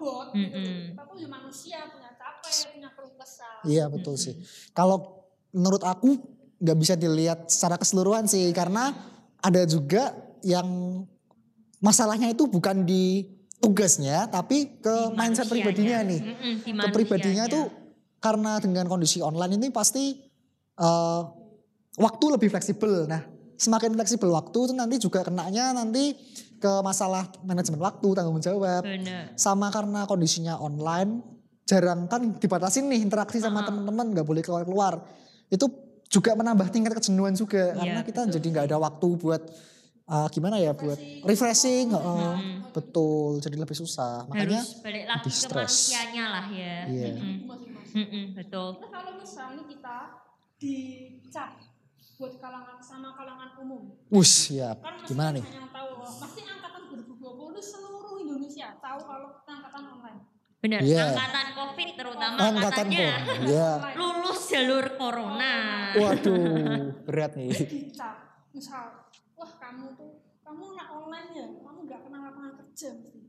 ya 0.03 0.15
kita 0.19 0.33
tuh 0.33 0.33
bukan 0.33 0.33
robot 0.33 0.36
gitu. 0.36 0.72
Kita 0.91 1.03
tuh 1.07 1.17
manusia 1.31 1.77
punya 1.88 2.12
capek, 2.13 2.55
punya 2.75 2.89
keluh 2.91 3.13
kesah. 3.15 3.55
Iya 3.63 3.86
betul 3.88 4.15
sih. 4.19 4.36
Kalau 4.75 5.24
menurut 5.55 5.83
aku 5.83 6.19
nggak 6.63 6.77
bisa 6.79 6.93
dilihat 6.95 7.48
secara 7.51 7.75
keseluruhan 7.75 8.27
sih 8.27 8.51
karena 8.55 8.91
ada 9.43 9.63
juga 9.67 10.15
yang 10.43 10.67
masalahnya 11.83 12.31
itu 12.31 12.48
bukan 12.48 12.88
di 12.88 13.27
tugasnya 13.60 14.27
tapi 14.27 14.79
ke 14.79 14.91
Di 14.91 15.15
mindset 15.15 15.48
manusianya. 15.48 15.51
pribadinya 15.51 15.98
nih. 16.03 16.19
Mm-mm, 16.19 16.53
di 16.63 16.72
Ke 16.72 16.88
pribadinya 16.91 17.43
tuh 17.48 17.65
karena 18.24 18.60
dengan 18.60 18.88
kondisi 18.88 19.19
online 19.19 19.60
ini 19.60 19.67
pasti 19.72 20.15
eh, 20.79 21.22
waktu 22.00 22.25
lebih 22.39 22.48
fleksibel. 22.51 23.07
Nah, 23.07 23.24
semakin 23.60 23.95
fleksibel 23.95 24.31
waktu 24.31 24.57
itu 24.67 24.74
nanti 24.75 24.95
juga 25.00 25.24
kenanya 25.24 25.75
nanti 25.75 26.15
ke 26.63 26.72
masalah 26.79 27.27
manajemen 27.43 27.84
waktu, 27.84 28.08
tanggung 28.15 28.39
jawab. 28.39 28.88
Bener. 28.88 29.36
sama 29.36 29.67
karena 29.67 30.08
kondisinya 30.08 30.55
online 30.63 31.20
jarang 31.63 32.08
kan 32.08 32.39
dibatasin 32.39 32.88
nih 32.88 33.03
interaksi 33.03 33.39
sama 33.39 33.60
Uh-uh. 33.60 33.67
teman-teman 33.72 34.05
nggak 34.15 34.27
boleh 34.27 34.43
keluar 34.43 34.63
keluar 34.63 34.93
itu 35.48 35.63
juga 36.08 36.36
menambah 36.36 36.67
tingkat 36.70 37.00
kejenuhan 37.00 37.32
juga 37.34 37.72
Iya, 37.72 37.79
karena 37.79 38.00
kita 38.03 38.20
jadi 38.29 38.48
nggak 38.51 38.65
ada 38.67 38.77
waktu 38.84 39.08
buat 39.15 39.41
uh, 40.05 40.27
gimana 40.27 40.60
ya 40.60 40.75
buat 40.75 41.00
refreshing 41.24 41.88
heeh. 41.89 42.36
betul 42.75 43.39
jadi 43.39 43.55
lebih 43.55 43.74
susah 43.74 44.27
makanya 44.27 44.60
harus 44.60 44.75
balik 44.84 45.03
lagi 45.08 45.20
lebih 45.24 45.34
ke 45.34 45.39
stres. 45.39 45.74
manusianya 45.88 46.25
lah 46.29 46.46
ya. 46.51 46.77
Iya. 46.86 47.08
Mm-mm. 47.15 47.36
Masing-masing. 47.48 47.96
Mm-mm, 47.96 48.24
betul. 48.36 48.67
Nah, 48.77 48.89
kalau 48.91 49.12
misalnya 49.17 49.63
kita 49.65 49.98
dicap 50.60 51.50
buat 52.24 52.39
kalangan 52.39 52.80
sama 52.80 53.12
kalangan 53.12 53.51
umum. 53.60 53.92
Us, 54.08 54.48
ya. 54.48 54.72
Kan 54.80 55.03
Gimana 55.03 55.36
nih? 55.36 55.44
banyak 55.44 55.60
yang 55.60 55.68
tahu, 55.70 55.89
pasti 56.00 56.42
angkatan 56.42 56.82
2020 56.88 57.20
seluruh 57.60 58.15
Indonesia 58.18 58.68
tahu 58.80 59.00
kalau 59.03 59.27
kita 59.36 59.51
angkatan 59.53 59.84
online. 59.92 60.20
Benar. 60.58 60.80
Iya. 60.80 61.03
Angkatan 61.12 61.48
Covid 61.51 61.89
terutama 62.00 62.36
Angkatan 62.39 62.56
angkatannya. 62.56 63.10
Ya. 63.44 63.70
lulus 64.00 64.39
jalur 64.48 64.86
corona. 64.96 65.53
Waduh, 65.94 66.39
berat 67.12 67.36
nih. 67.36 67.51
dicap 67.51 68.15
misal 68.53 69.10
wah 69.34 69.51
kamu 69.60 69.98
tuh 69.98 70.12
kamu 70.39 70.77
nak 70.77 70.88
online 70.94 71.30
ya 71.34 71.46
kamu 71.50 71.80
nggak 71.84 72.06
kenal 72.06 72.22
lapangan 72.22 72.53
kerja 72.56 72.88
mesti 72.96 73.20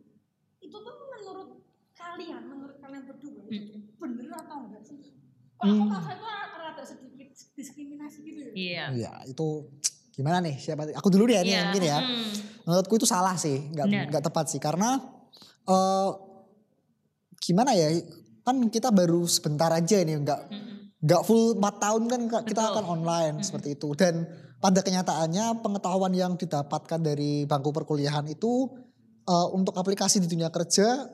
itu 0.60 0.76
tuh 0.76 0.94
menurut 1.00 1.64
kalian 1.90 2.42
menurut 2.44 2.76
kalian 2.76 3.08
berdua 3.08 3.42
itu 3.48 3.88
bener 3.96 4.28
atau 4.36 4.68
enggak 4.68 4.84
sih 4.84 5.00
kok 5.00 5.16
aku 5.58 5.64
Hmm. 5.64 5.88
merasa 5.88 6.12
itu 6.12 6.24
rada 6.28 6.44
sedikit 6.44 6.53
diskriminasi 7.54 8.18
gitu 8.20 8.40
ya 8.42 8.50
Iya. 8.52 8.84
Ya, 8.94 9.12
itu 9.24 9.70
gimana 10.10 10.38
nih? 10.38 10.54
Siapa? 10.56 10.90
Aku 10.94 11.10
dulu 11.10 11.26
deh 11.26 11.38
nih 11.40 11.50
Iya. 11.50 11.62
mungkin 11.66 11.82
ya. 11.82 11.98
Hmm. 11.98 12.30
Menurutku 12.64 12.94
itu 12.94 13.04
salah 13.04 13.34
sih, 13.34 13.58
nggak 13.70 13.86
nggak 14.10 14.22
tepat 14.22 14.46
sih 14.46 14.58
karena 14.58 14.98
eh 15.64 16.10
gimana 17.40 17.72
ya? 17.72 17.88
Kan 18.44 18.68
kita 18.68 18.92
baru 18.92 19.24
sebentar 19.24 19.72
aja 19.72 19.96
ini, 19.96 20.20
nggak 20.20 20.40
Mm-mm. 20.48 20.76
nggak 21.00 21.22
full 21.24 21.56
4 21.56 21.74
tahun 21.78 22.02
kan 22.06 22.20
ka- 22.28 22.44
kita 22.44 22.62
Betul. 22.62 22.72
akan 22.76 22.84
online 22.86 23.36
seperti 23.40 23.74
itu 23.74 23.92
dan 23.92 24.24
pada 24.56 24.80
kenyataannya 24.80 25.60
pengetahuan 25.60 26.12
yang 26.12 26.32
didapatkan 26.34 27.00
dari 27.00 27.44
bangku 27.44 27.68
perkuliahan 27.70 28.24
itu 28.26 28.68
eh, 29.24 29.48
untuk 29.52 29.76
aplikasi 29.76 30.20
di 30.20 30.28
dunia 30.28 30.48
kerja 30.48 31.04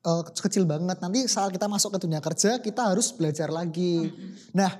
eh, 0.00 0.22
kecil 0.30 0.64
banget 0.64 1.00
nanti 1.00 1.24
saat 1.24 1.52
kita 1.52 1.68
masuk 1.68 1.92
ke 1.92 2.00
dunia 2.00 2.20
kerja 2.20 2.56
kita 2.58 2.92
harus 2.92 3.12
belajar 3.12 3.48
lagi 3.48 4.08
nah 4.52 4.72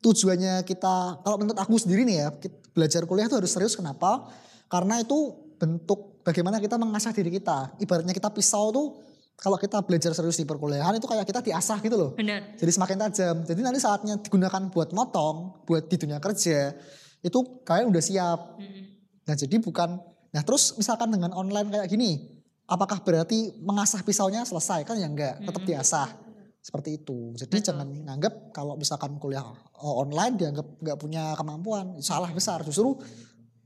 tujuannya 0.00 0.64
kita 0.64 1.20
kalau 1.20 1.36
menurut 1.36 1.60
aku 1.60 1.76
sendiri 1.76 2.08
nih 2.08 2.16
ya 2.24 2.28
belajar 2.72 3.04
kuliah 3.04 3.28
itu 3.28 3.36
harus 3.36 3.52
serius 3.52 3.76
kenapa 3.76 4.28
karena 4.72 5.00
itu 5.00 5.36
bentuk 5.60 6.24
bagaimana 6.24 6.56
kita 6.56 6.80
mengasah 6.80 7.12
diri 7.12 7.28
kita 7.28 7.76
ibaratnya 7.80 8.16
kita 8.16 8.32
pisau 8.32 8.72
tuh 8.72 8.88
kalau 9.40 9.56
kita 9.56 9.80
belajar 9.80 10.12
serius 10.12 10.36
di 10.36 10.44
perkuliahan 10.44 11.00
itu 11.00 11.08
kayak 11.08 11.24
kita 11.24 11.40
diasah 11.40 11.80
gitu 11.80 11.96
loh 11.96 12.10
Benar. 12.12 12.60
jadi 12.60 12.70
semakin 12.76 12.96
tajam. 13.08 13.36
Jadi 13.48 13.60
nanti 13.64 13.80
saatnya 13.80 14.20
digunakan 14.20 14.68
buat 14.68 14.92
motong, 14.92 15.64
buat 15.64 15.88
di 15.88 15.96
dunia 15.96 16.20
kerja, 16.20 16.76
itu 17.24 17.38
kalian 17.64 17.88
udah 17.88 18.04
siap. 18.04 18.60
Mm-mm. 18.60 18.84
Nah 19.24 19.34
jadi 19.36 19.56
bukan, 19.56 19.96
nah 20.28 20.42
terus 20.44 20.76
misalkan 20.76 21.08
dengan 21.08 21.32
online 21.32 21.72
kayak 21.72 21.88
gini, 21.88 22.36
apakah 22.68 23.00
berarti 23.00 23.56
mengasah 23.64 24.04
pisaunya 24.04 24.44
selesai? 24.44 24.84
Kan 24.84 25.00
ya 25.00 25.08
enggak, 25.08 25.40
tetap 25.40 25.62
diasah. 25.64 26.08
Seperti 26.60 27.00
itu. 27.00 27.32
Jadi 27.40 27.56
Betul. 27.56 27.66
jangan 27.72 27.88
nganggap 27.88 28.34
kalau 28.52 28.76
misalkan 28.76 29.16
kuliah 29.16 29.44
eh, 29.56 29.94
online 29.96 30.36
dianggap 30.36 30.66
nggak 30.80 30.98
punya 31.00 31.32
kemampuan. 31.34 31.96
Salah 32.04 32.28
besar. 32.30 32.60
Justru 32.62 33.00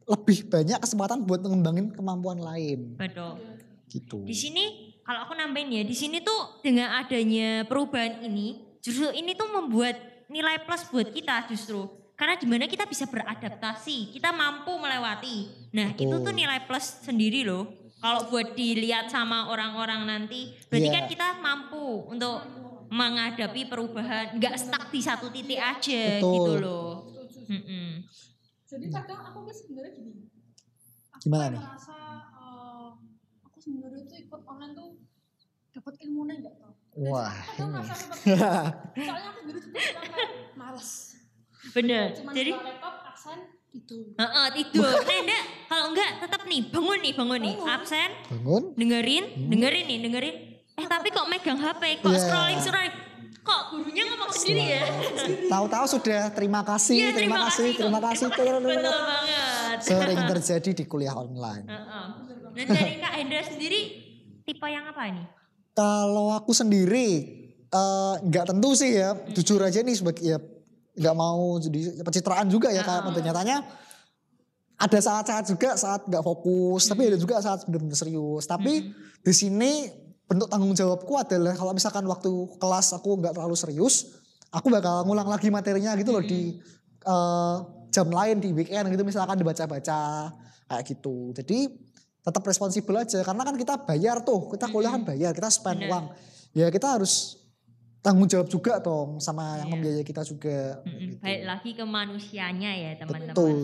lebih 0.05 0.47
banyak 0.53 0.79
kesempatan 0.79 1.25
buat 1.25 1.41
mengembangin 1.43 1.91
kemampuan 1.91 2.39
lain. 2.39 2.95
Betul. 2.95 3.41
Gitu. 3.91 4.23
Di 4.23 4.37
sini 4.37 4.65
kalau 5.05 5.29
aku 5.29 5.35
nambahin 5.37 5.71
ya, 5.81 5.83
di 5.85 5.97
sini 5.97 6.25
tuh 6.25 6.65
dengan 6.65 6.97
adanya 7.03 7.69
perubahan 7.69 8.25
ini, 8.25 8.79
justru 8.81 9.13
ini 9.13 9.37
tuh 9.37 9.49
membuat 9.53 10.01
nilai 10.33 10.65
plus 10.65 10.89
buat 10.89 11.09
kita 11.13 11.51
justru. 11.53 11.85
Karena 12.15 12.39
di 12.39 12.47
mana 12.47 12.71
kita 12.71 12.87
bisa 12.87 13.11
beradaptasi, 13.11 14.15
kita 14.15 14.31
mampu 14.31 14.71
melewati. 14.79 15.69
Nah 15.75 15.99
itu 15.99 16.15
Betul. 16.15 16.31
tuh 16.31 16.35
nilai 16.35 16.63
plus 16.63 17.03
sendiri 17.03 17.43
loh. 17.43 17.67
Kalau 17.99 18.29
buat 18.29 18.53
dilihat 18.53 19.09
sama 19.09 19.49
orang-orang 19.49 20.05
nanti, 20.05 20.53
berarti 20.69 20.89
Iya. 20.93 20.97
kan 21.01 21.05
kita 21.09 21.27
mampu 21.41 22.05
untuk 22.07 22.37
menghadapi 22.87 23.63
perubahan, 23.65 24.35
nggak 24.35 24.55
stuck 24.55 24.89
di 24.89 24.99
satu 24.99 25.29
titik 25.29 25.57
aja 25.57 26.03
Betul. 26.17 26.33
gitu 26.33 26.53
loh. 26.59 26.91
Setuju. 27.07 27.41
Mm-mm. 27.47 27.89
jadi 28.65 28.87
kadang 28.89 29.21
aku 29.23 29.39
tuh 29.43 29.55
sebenarnya 29.55 29.93
gini 29.95 30.13
aku 31.11 31.23
Gimana 31.23 31.45
nih? 31.47 31.61
merasa 31.61 31.97
eh, 32.33 32.89
aku 33.43 33.59
sebenarnya 33.59 34.03
tuh 34.03 34.17
ikut 34.19 34.41
online 34.43 34.73
tuh 34.73 34.91
dapat 35.71 35.95
ilmunya 36.01 36.35
enggak 36.39 36.55
tau 36.57 36.73
Dan 36.89 37.05
Wah, 37.05 37.35
kadang 37.45 37.61
ini. 37.61 37.75
merasa 37.77 37.95
seperti 37.95 38.25
itu. 38.25 39.03
soalnya 39.03 39.29
aku 39.29 39.41
dulu 39.43 39.59
juga 39.61 39.79
males 40.55 40.91
Bener. 41.67 42.07
cuma 42.13 42.31
Jadi 42.31 42.51
laptop 42.53 42.95
absen 43.05 43.39
itu 43.71 43.99
Heeh, 44.15 44.47
tidur. 44.55 44.87
Nah, 44.87 45.19
enggak, 45.23 45.43
kalau 45.67 45.85
enggak 45.91 46.11
tetap 46.19 46.43
nih 46.45 46.61
bangun 46.65 46.99
nih, 47.01 47.13
bangun 47.13 47.41
nih. 47.41 47.55
Absen, 47.61 48.11
Bangun. 48.29 48.63
dengerin, 48.75 49.25
dengerin 49.49 49.85
nih, 49.85 49.99
dengerin. 50.01 50.37
Eh 50.75 50.87
tapi 50.91 51.09
kok 51.15 51.27
megang 51.31 51.59
HP, 51.59 52.03
kok 52.03 52.11
Iya. 52.11 52.21
scrolling 52.21 52.61
scrolling. 52.61 52.95
Kok 53.45 53.61
gurunya 53.77 54.03
ngomong 54.09 54.31
sendiri 54.33 54.65
ya? 54.73 54.83
Tahu-tahu 55.53 55.85
sudah 55.85 56.33
terima 56.33 56.65
kasih, 56.65 56.97
Iya, 56.97 57.09
terima, 57.13 57.45
kasih, 57.45 57.77
terima 57.77 58.01
kasih. 58.01 58.27
Betul 58.33 58.73
banget. 58.73 59.79
Sering 59.85 60.21
terjadi 60.25 60.71
di 60.73 60.85
kuliah 60.89 61.13
online. 61.13 61.69
Heeh. 61.69 62.07
Dan 62.57 62.67
dari 62.73 62.95
Kak 63.03 63.13
Hendra 63.21 63.43
sendiri 63.45 63.81
tipe 64.49 64.65
yang 64.65 64.89
apa 64.89 65.13
nih? 65.13 65.27
Kalau 65.77 66.33
aku 66.33 66.57
sendiri 66.57 67.09
eh, 67.69 68.15
nggak 68.25 68.55
tentu 68.55 68.73
sih 68.73 68.97
ya, 68.97 69.13
jujur 69.35 69.61
aja 69.61 69.83
nih 69.83 69.97
sebagai 69.99 70.23
ya 70.25 70.39
nggak 70.95 71.17
mau 71.19 71.59
jadi 71.59 72.01
pencitraan 72.07 72.47
juga 72.47 72.71
ya 72.71 72.87
karena 72.87 73.11
nyatanya 73.11 73.57
ada 74.79 74.99
saat-saat 74.99 75.45
juga 75.51 75.75
saat 75.75 76.07
nggak 76.07 76.23
fokus, 76.23 76.87
tapi 76.87 77.11
ada 77.11 77.19
juga 77.19 77.43
saat 77.43 77.67
benar-benar 77.67 77.99
serius. 77.99 78.47
Tapi 78.47 78.95
di 79.21 79.33
sini 79.35 79.91
bentuk 80.25 80.49
tanggung 80.49 80.73
jawabku 80.73 81.13
adalah 81.15 81.53
kalau 81.53 81.73
misalkan 81.73 82.05
waktu 82.05 82.31
kelas 82.57 82.97
aku 82.97 83.21
nggak 83.21 83.37
terlalu 83.37 83.57
serius, 83.57 84.17
aku 84.49 84.73
bakal 84.73 85.05
ngulang 85.05 85.29
lagi 85.29 85.49
materinya 85.49 85.93
gitu 85.95 86.11
loh 86.11 86.25
di 86.25 86.57
eh, 87.05 87.57
jam 87.93 88.09
lain 88.09 88.41
di 88.41 88.51
weekend 88.51 88.89
gitu 88.89 89.05
misalkan 89.05 89.37
dibaca-baca 89.37 90.33
kayak 90.67 90.83
gitu. 90.89 91.31
Jadi 91.37 91.69
tetap 92.25 92.41
responsibel 92.43 92.97
aja 92.97 93.21
karena 93.21 93.43
kan 93.45 93.55
kita 93.55 93.75
bayar 93.85 94.25
tuh, 94.25 94.49
kita 94.49 94.73
kuliah 94.73 94.97
kan 94.97 95.05
bayar, 95.05 95.37
kita 95.37 95.53
spend 95.53 95.85
Bener. 95.85 95.91
uang. 95.93 96.05
Ya 96.57 96.73
kita 96.73 96.97
harus 96.97 97.37
tanggung 98.01 98.25
jawab 98.25 98.49
juga 98.49 98.81
dong 98.81 99.21
sama 99.21 99.61
yang 99.61 99.69
Iya. 99.69 99.75
membiayai 99.77 100.05
kita 100.05 100.23
juga. 100.25 100.81
Mm-mm. 100.85 101.01
gitu. 101.05 101.15
Balik 101.21 101.43
lagi 101.45 101.71
ke 101.73 101.85
manusianya 101.85 102.71
ya 102.73 102.91
teman-teman. 102.97 103.33
Betul. 103.37 103.61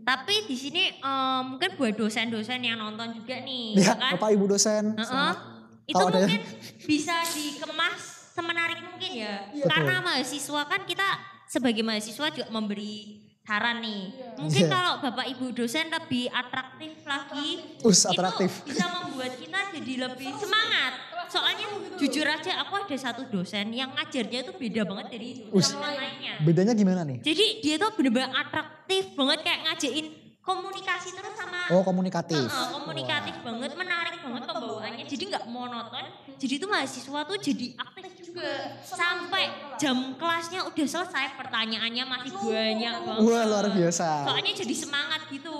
Tapi 0.00 0.34
di 0.44 0.56
sini 0.56 0.82
eh, 0.92 1.40
mungkin 1.44 1.76
buat 1.76 1.94
dosen-dosen 1.94 2.60
yang 2.60 2.76
nonton 2.76 3.16
juga 3.16 3.40
nih, 3.40 3.80
Ya, 3.80 3.96
kan? 3.96 4.16
Bapak 4.16 4.28
Ibu 4.32 4.44
dosen. 4.46 4.96
Selamat. 4.96 5.59
Itu 5.90 6.00
ada 6.00 6.18
yang- 6.18 6.30
mungkin 6.30 6.42
bisa 6.80 7.16
dikemas 7.26 8.00
semenarik 8.30 8.78
mungkin 8.80 9.10
ya. 9.12 9.34
Iya. 9.50 9.64
Karena 9.66 9.94
mahasiswa 10.00 10.60
kan 10.64 10.80
kita 10.84 11.08
sebagai 11.44 11.82
mahasiswa 11.82 12.26
juga 12.30 12.46
memberi 12.48 13.18
saran 13.42 13.82
nih. 13.82 14.02
Iya. 14.08 14.26
Mungkin 14.38 14.64
Iya. 14.64 14.70
kalau 14.70 14.92
Bapak 15.00 15.26
Ibu 15.28 15.46
dosen 15.52 15.90
lebih 15.90 16.30
atraktif 16.30 16.92
lagi, 17.02 17.48
Us, 17.82 18.06
atraktif. 18.06 18.50
itu 18.62 18.70
bisa 18.70 18.86
membuat 18.88 19.34
kita 19.34 19.58
jadi 19.74 19.94
lebih 20.06 20.30
semangat. 20.38 20.92
Soalnya 21.26 21.66
jujur 21.94 22.26
aja 22.26 22.58
aku 22.58 22.74
ada 22.80 22.96
satu 22.96 23.22
dosen 23.26 23.70
yang 23.70 23.94
ngajarnya 23.94 24.42
itu 24.42 24.52
beda 24.52 24.82
banget 24.82 25.06
dari 25.10 25.28
Us. 25.50 25.74
dosen 25.74 25.82
lainnya. 25.82 26.38
Bedanya 26.40 26.74
gimana 26.74 27.02
nih? 27.02 27.18
Jadi 27.22 27.46
dia 27.60 27.74
tuh 27.76 27.90
bener-bener 27.94 28.30
atraktif 28.30 29.14
banget 29.14 29.38
kayak 29.42 29.60
ngajain 29.66 30.06
komunikasi 30.40 31.08
terus 31.12 31.34
sama 31.36 31.60
Oh 31.70 31.86
komunikatif. 31.86 32.50
Heeh, 32.50 32.66
komunikatif 32.74 33.34
banget, 33.46 33.70
menarik 33.78 34.18
banget 34.26 34.42
pembawaannya. 34.42 35.04
Jadi 35.06 35.22
nggak 35.30 35.44
monoton. 35.46 36.06
Jadi 36.34 36.54
tuh 36.58 36.68
mahasiswa 36.72 37.20
tuh 37.22 37.36
jadi 37.38 37.66
aktif 37.78 38.12
juga. 38.26 38.50
Sampai 38.82 39.44
jam 39.78 40.18
kelasnya 40.18 40.66
udah 40.66 40.86
selesai, 40.90 41.38
pertanyaannya 41.38 42.04
masih 42.10 42.34
banyak 42.34 42.94
banget. 43.06 43.22
Wah 43.22 43.44
luar 43.46 43.66
biasa. 43.70 44.08
Soalnya 44.26 44.52
jadi 44.58 44.74
semangat 44.74 45.20
gitu. 45.30 45.56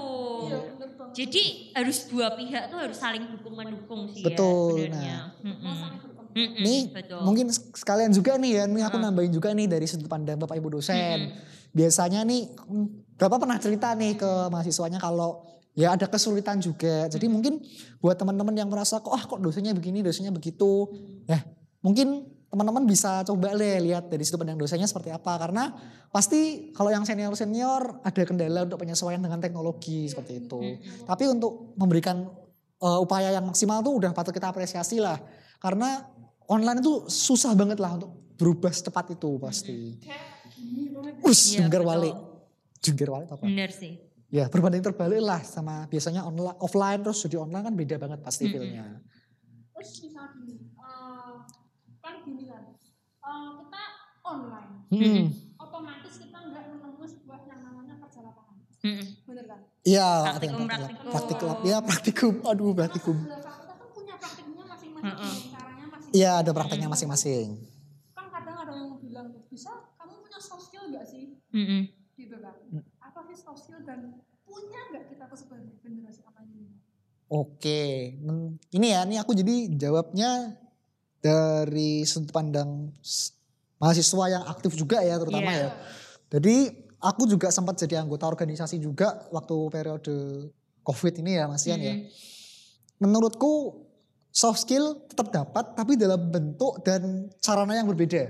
iya 0.51 0.59
Jadi 1.11 1.75
harus 1.75 2.07
dua 2.11 2.35
pihak 2.35 2.71
tuh 2.71 2.79
harus 2.79 2.99
saling 2.99 3.27
dukung 3.35 3.55
mendukung 3.59 4.07
sih 4.11 4.23
Betul, 4.23 4.87
ya 4.87 4.91
sebenarnya. 4.91 5.19
Mau 5.43 5.75
saling 5.75 5.99
berkembang 5.99 6.29
Mm-mm, 6.31 6.63
Nih 6.63 6.83
betul. 6.95 7.21
mungkin 7.27 7.47
sekalian 7.51 8.15
juga 8.15 8.39
nih 8.39 8.63
ya, 8.63 8.65
nih 8.71 8.83
aku 8.87 8.97
nambahin 9.03 9.35
juga 9.35 9.51
nih 9.51 9.67
dari 9.67 9.91
sudut 9.91 10.07
pandang 10.07 10.39
Bapak 10.39 10.55
Ibu 10.63 10.79
dosen. 10.79 11.35
Mm-mm. 11.35 11.75
Biasanya 11.75 12.23
nih, 12.23 12.47
Bapak 13.21 13.37
pernah 13.45 13.61
cerita 13.61 13.93
nih 13.93 14.17
ke 14.17 14.31
mahasiswanya 14.49 14.97
kalau 14.97 15.45
ya 15.77 15.93
ada 15.93 16.09
kesulitan 16.09 16.57
juga. 16.57 17.05
Jadi 17.13 17.29
mungkin 17.29 17.61
buat 18.01 18.17
teman-teman 18.17 18.57
yang 18.57 18.73
merasa 18.73 18.97
kok 19.05 19.13
ah 19.13 19.21
kok 19.21 19.45
dosennya 19.45 19.77
begini, 19.77 20.01
dosennya 20.01 20.33
begitu. 20.33 20.89
Ya 21.29 21.45
mungkin 21.85 22.25
teman-teman 22.51 22.83
bisa 22.89 23.23
coba 23.23 23.55
deh 23.55 23.79
lihat 23.79 24.11
dari 24.11 24.25
sudut 24.25 24.43
pandang 24.43 24.57
dosennya 24.57 24.89
seperti 24.89 25.13
apa. 25.13 25.37
Karena 25.37 25.69
pasti 26.09 26.73
kalau 26.73 26.89
yang 26.89 27.05
senior-senior 27.05 28.01
ada 28.01 28.23
kendala 28.25 28.65
untuk 28.65 28.81
penyesuaian 28.81 29.21
dengan 29.21 29.37
teknologi 29.37 30.09
seperti 30.09 30.49
itu. 30.49 30.81
Tapi 31.05 31.25
untuk 31.29 31.77
memberikan 31.77 32.25
eh, 32.81 32.99
upaya 33.05 33.37
yang 33.37 33.45
maksimal 33.45 33.85
tuh 33.85 34.01
udah 34.01 34.17
patut 34.17 34.33
kita 34.33 34.49
apresiasi 34.49 34.97
lah. 34.97 35.21
Karena 35.61 36.09
online 36.49 36.81
itu 36.81 37.05
susah 37.05 37.53
banget 37.53 37.77
lah 37.79 38.01
untuk 38.01 38.33
berubah 38.41 38.73
secepat 38.73 39.13
itu 39.13 39.37
pasti. 39.37 40.01
Us, 41.21 41.53
Iya, 41.53 41.69
jungkir 41.69 41.85
betul. 41.85 42.30
Jungkir 42.81 43.09
balik 43.09 43.29
apa? 43.29 43.45
Bener 43.45 43.71
sih. 43.71 44.01
Ya 44.31 44.47
berbanding 44.47 44.81
terbalik 44.81 45.21
lah 45.21 45.43
sama 45.43 45.91
biasanya 45.91 46.23
online, 46.23 46.57
offline 46.63 47.01
terus 47.03 47.27
jadi 47.27 47.43
online 47.43 47.65
kan 47.67 47.75
beda 47.75 47.97
banget 47.99 48.19
pasti 48.23 48.47
Mm-mm. 48.47 48.55
feelnya. 48.55 48.85
terus 49.75 49.91
misalnya 50.05 50.31
gini 50.39 50.55
eh, 50.71 51.35
kan 51.99 52.15
gini 52.23 52.45
kan 52.47 52.63
eh, 52.71 53.51
kita 53.59 53.85
online 54.23 54.71
Hmm. 54.93 55.27
otomatis 55.57 56.15
kita 56.21 56.37
nggak 56.37 56.65
menemui 56.69 57.09
sebuah 57.09 57.41
yang 57.49 57.61
namanya 57.65 57.95
Mm-mm. 58.81 59.07
bener 59.29 59.45
kan 59.45 59.61
Iya, 59.81 60.09
Praktikum, 60.37 60.65
praktikum, 60.69 61.09
praktikum. 61.11 61.49
ya 61.65 61.79
praktikum. 61.81 62.33
Aduh, 62.45 62.73
praktikum. 62.73 63.17
fakultas 63.17 63.57
kan 63.61 63.77
punya 63.93 64.15
praktiknya 64.17 64.65
masing-masing 64.65 65.11
Heeh. 65.11 65.35
caranya 65.53 65.87
masing 65.89 66.11
Iya, 66.13 66.33
ada 66.41 66.51
prakteknya 66.53 66.89
masing-masing. 66.89 67.47
kan 68.13 68.27
kadang 68.31 68.57
ada 68.57 68.73
yang 68.77 68.97
bilang 69.01 69.29
bisa 69.49 69.73
kamu 69.97 70.13
punya 70.21 70.39
soft 70.39 70.65
skill 70.69 70.85
nggak 70.89 71.05
sih 71.05 71.37
Mm-mm. 71.51 71.83
gitu 72.15 72.37
kan 72.41 72.57
Hmm. 72.71 72.85
apa 73.01 73.21
sih 73.27 73.37
soft 73.37 73.61
skill 73.65 73.81
dan 73.85 74.21
punya 74.45 74.81
nggak 74.93 75.05
kita 75.09 75.25
tuh 75.29 75.39
sebagai 75.39 75.77
generasi 75.81 76.21
apa 76.23 76.41
ini 76.45 76.77
Oke, 77.31 78.19
ini 78.75 78.87
ya, 78.91 79.07
ini 79.07 79.15
aku 79.15 79.39
jadi 79.39 79.71
jawabnya 79.79 80.59
dari 81.23 82.03
sudut 82.03 82.35
pandang 82.35 82.91
mahasiswa 83.79 84.25
yang 84.35 84.45
aktif 84.51 84.75
juga 84.75 84.99
ya, 84.99 85.15
terutama 85.15 85.47
Iya. 85.47 85.63
ya. 85.63 85.71
Jadi 86.35 86.57
aku 86.99 87.31
juga 87.31 87.55
sempat 87.55 87.79
jadi 87.79 88.03
anggota 88.03 88.27
organisasi 88.27 88.83
juga 88.83 89.31
waktu 89.31 89.57
periode 89.71 90.17
COVID 90.83 91.15
ini 91.23 91.39
ya, 91.39 91.47
Mas 91.47 91.63
Ian 91.71 91.79
ya. 91.79 91.95
Mm-mm. 91.95 92.11
Menurutku 92.99 93.79
soft 94.35 94.67
skill 94.67 95.07
tetap 95.07 95.31
dapat, 95.31 95.79
tapi 95.79 95.95
dalam 95.95 96.35
bentuk 96.35 96.83
dan 96.83 97.31
sarana 97.39 97.79
yang 97.79 97.87
berbeda. 97.87 98.27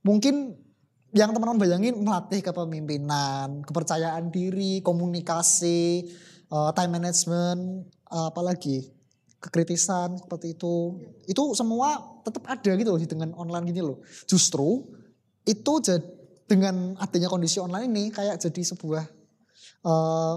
Mungkin 0.00 0.56
yang 1.12 1.32
teman-teman 1.32 1.60
bayangin 1.60 2.00
melatih 2.00 2.40
kepemimpinan, 2.40 3.64
kepercayaan 3.64 4.28
diri, 4.32 4.80
komunikasi, 4.84 6.08
eh, 6.48 6.70
time 6.76 6.92
management, 7.00 7.88
apalagi 8.10 8.88
kekritisan 9.38 10.18
seperti 10.18 10.58
itu. 10.58 10.98
Itu 11.24 11.54
semua 11.54 11.94
tetap 12.26 12.42
ada 12.50 12.70
gitu 12.74 12.90
loh 12.90 13.00
di 13.00 13.06
dengan 13.06 13.30
online 13.38 13.70
gini 13.70 13.80
loh. 13.84 14.02
Justru 14.26 14.88
itu 15.46 15.72
jad- 15.80 16.16
dengan 16.48 16.96
adanya 16.96 17.28
kondisi 17.28 17.60
online 17.60 17.92
ini 17.92 18.04
kayak 18.08 18.40
jadi 18.40 18.62
sebuah 18.74 19.04
eh, 19.84 20.34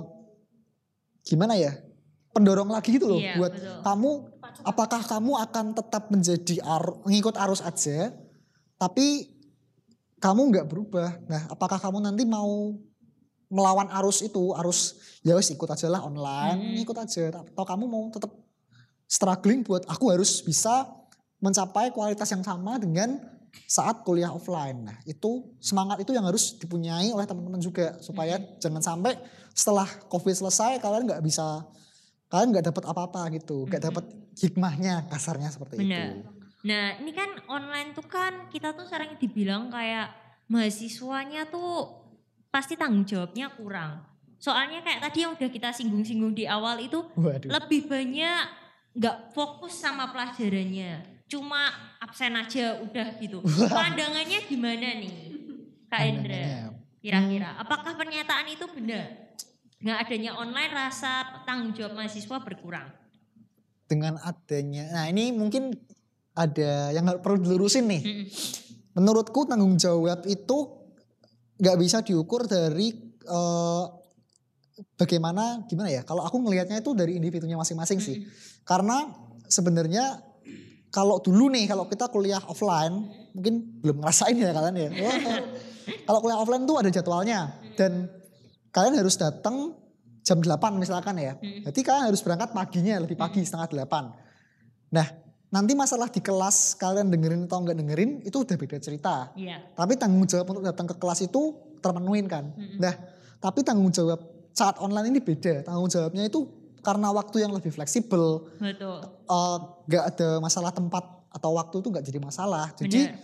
gimana 1.26 1.56
ya? 1.56 1.72
pendorong 2.32 2.72
lagi 2.72 2.96
gitu 2.96 3.12
loh 3.12 3.20
Iya, 3.20 3.36
buat 3.36 3.52
betul. 3.52 3.80
kamu 3.84 4.12
apakah 4.64 5.02
kamu 5.04 5.32
akan 5.36 5.66
tetap 5.76 6.04
menjadi 6.16 6.64
ar- 6.64 7.04
mengikut 7.04 7.36
arus 7.36 7.60
aja 7.60 8.16
tapi 8.80 9.28
kamu 10.16 10.54
nggak 10.54 10.68
berubah. 10.70 11.18
Nah, 11.28 11.50
apakah 11.52 11.76
kamu 11.76 12.00
nanti 12.00 12.24
mau 12.24 12.78
melawan 13.52 13.92
arus 14.02 14.24
itu, 14.24 14.56
arus 14.56 14.96
ya 15.22 15.36
wes 15.36 15.52
ikut 15.52 15.68
aja 15.68 15.92
lah 15.92 16.02
online, 16.02 16.80
Hmm. 16.80 16.84
ikut 16.88 16.98
aja. 16.98 17.44
Atau 17.44 17.66
kamu 17.68 17.86
mau 17.86 18.08
tetap 18.08 18.32
struggling 19.06 19.62
buat 19.62 19.84
aku 19.92 20.08
harus 20.10 20.40
bisa 20.40 20.88
mencapai 21.44 21.92
kualitas 21.92 22.32
yang 22.32 22.42
sama 22.42 22.80
dengan 22.80 23.20
saat 23.68 24.08
kuliah 24.08 24.32
offline. 24.32 24.88
Nah, 24.88 24.98
itu 25.04 25.44
semangat 25.60 26.00
itu 26.00 26.16
yang 26.16 26.24
harus 26.24 26.56
dipunyai 26.56 27.12
oleh 27.12 27.28
teman-teman 27.28 27.60
juga 27.60 28.00
supaya 28.00 28.40
jangan 28.64 28.80
sampai 28.80 29.20
setelah 29.52 29.88
covid 30.08 30.32
selesai 30.32 30.80
kalian 30.80 31.04
nggak 31.12 31.20
bisa 31.20 31.68
kalian 32.32 32.56
nggak 32.56 32.72
dapat 32.72 32.84
apa-apa 32.88 33.28
gitu, 33.36 33.68
nggak 33.68 33.84
dapat 33.92 34.06
hikmahnya 34.40 35.12
kasarnya 35.12 35.52
seperti 35.52 35.84
Benar. 35.84 35.92
itu. 35.92 36.24
Nah 36.64 36.96
ini 37.04 37.12
kan 37.12 37.28
online 37.52 37.92
tuh 37.92 38.08
kan 38.08 38.48
kita 38.48 38.72
tuh 38.72 38.88
sering 38.88 39.20
dibilang 39.20 39.68
kayak 39.68 40.16
mahasiswanya 40.48 41.52
tuh 41.52 42.01
pasti 42.52 42.76
tanggung 42.76 43.08
jawabnya 43.08 43.48
kurang. 43.56 44.04
Soalnya 44.38 44.84
kayak 44.84 45.02
tadi 45.08 45.24
yang 45.24 45.34
udah 45.38 45.50
kita 45.50 45.70
singgung-singgung 45.72 46.36
di 46.36 46.46
awal 46.46 46.82
itu 46.82 47.00
Waduh. 47.16 47.48
lebih 47.48 47.88
banyak 47.88 48.44
nggak 48.94 49.32
fokus 49.32 49.80
sama 49.80 50.12
pelajarannya. 50.12 51.24
Cuma 51.32 51.72
absen 52.04 52.36
aja 52.36 52.78
udah 52.84 53.08
gitu. 53.18 53.40
Pandangannya 53.72 54.44
gimana 54.46 55.00
nih 55.00 55.16
Kak 55.88 56.02
Indra? 56.04 56.36
Pandangannya. 56.36 56.68
Kira-kira 57.02 57.50
apakah 57.58 57.94
pernyataan 57.96 58.48
itu 58.52 58.66
benar? 58.68 59.32
Nggak 59.82 59.98
adanya 60.06 60.32
online 60.38 60.74
rasa 60.76 61.42
tanggung 61.48 61.74
jawab 61.74 61.98
mahasiswa 61.98 62.38
berkurang. 62.44 62.90
dengan 63.86 64.16
adanya 64.24 64.88
nah 64.88 65.06
ini 65.12 65.36
mungkin 65.36 65.76
ada 66.32 66.96
yang 66.96 67.04
nggak 67.04 67.20
perlu 67.20 67.44
dilurusin 67.44 67.92
nih 67.92 68.24
menurutku 68.96 69.44
tanggung 69.44 69.76
jawab 69.76 70.24
itu 70.32 70.81
nggak 71.62 71.78
bisa 71.78 72.02
diukur 72.02 72.50
dari 72.50 72.89
eh, 73.21 73.86
bagaimana 74.97 75.62
gimana 75.69 75.93
ya 75.93 76.02
kalau 76.02 76.26
aku 76.26 76.41
ngelihatnya 76.41 76.82
itu 76.82 76.97
dari 76.97 77.15
individunya 77.15 77.56
masing-masing 77.56 78.02
sih. 78.02 78.26
Karena 78.65 79.06
sebenarnya 79.45 80.17
kalau 80.89 81.21
dulu 81.21 81.54
nih 81.54 81.69
kalau 81.69 81.86
kita 81.86 82.10
kuliah 82.10 82.41
offline 82.50 83.08
mungkin 83.32 83.80
belum 83.80 84.02
ngerasain 84.02 84.36
ya 84.36 84.52
kalian 84.52 84.76
ya. 84.76 84.89
Wah, 85.06 85.17
kalau 86.10 86.19
kuliah 86.26 86.39
offline 86.41 86.65
tuh 86.65 86.78
ada 86.82 86.89
jadwalnya 86.89 87.54
dan 87.78 88.10
kalian 88.74 88.97
harus 88.97 89.15
datang 89.15 89.78
jam 90.26 90.41
8 90.41 90.82
misalkan 90.82 91.15
ya. 91.21 91.38
Jadi 91.41 91.80
kalian 91.86 92.10
harus 92.10 92.21
berangkat 92.26 92.58
paginya 92.58 92.97
lebih 92.97 93.15
pagi 93.15 93.45
setengah 93.45 93.69
delapan. 93.69 94.10
Nah 94.91 95.08
nanti 95.52 95.76
masalah 95.76 96.08
di 96.08 96.24
kelas 96.24 96.80
kalian 96.80 97.12
dengerin 97.12 97.44
atau 97.46 97.60
nggak 97.60 97.78
dengerin 97.78 98.12
itu 98.24 98.40
udah 98.40 98.56
beda 98.56 98.78
cerita. 98.80 99.36
Iya. 99.36 99.60
Tapi 99.76 100.00
tanggung 100.00 100.24
jawab 100.24 100.48
untuk 100.56 100.64
datang 100.64 100.88
ke 100.88 100.96
kelas 100.96 101.28
itu 101.28 101.60
terpenuhin 101.84 102.26
kan. 102.32 102.56
Mm-mm. 102.56 102.80
Nah 102.80 102.96
tapi 103.44 103.60
tanggung 103.62 103.92
jawab 103.92 104.24
saat 104.56 104.80
online 104.80 105.12
ini 105.12 105.20
beda. 105.20 105.68
Tanggung 105.68 105.92
jawabnya 105.92 106.24
itu 106.24 106.48
karena 106.82 107.12
waktu 107.12 107.44
yang 107.44 107.52
lebih 107.52 107.70
fleksibel. 107.70 108.48
Betul. 108.58 109.04
eh, 109.06 109.58
nggak 109.92 110.04
ada 110.16 110.30
masalah 110.40 110.72
tempat 110.72 111.04
atau 111.32 111.52
waktu 111.60 111.84
itu 111.84 111.88
nggak 111.92 112.06
jadi 112.08 112.20
masalah. 112.24 112.72
Jadi 112.80 113.12
Benar. 113.12 113.20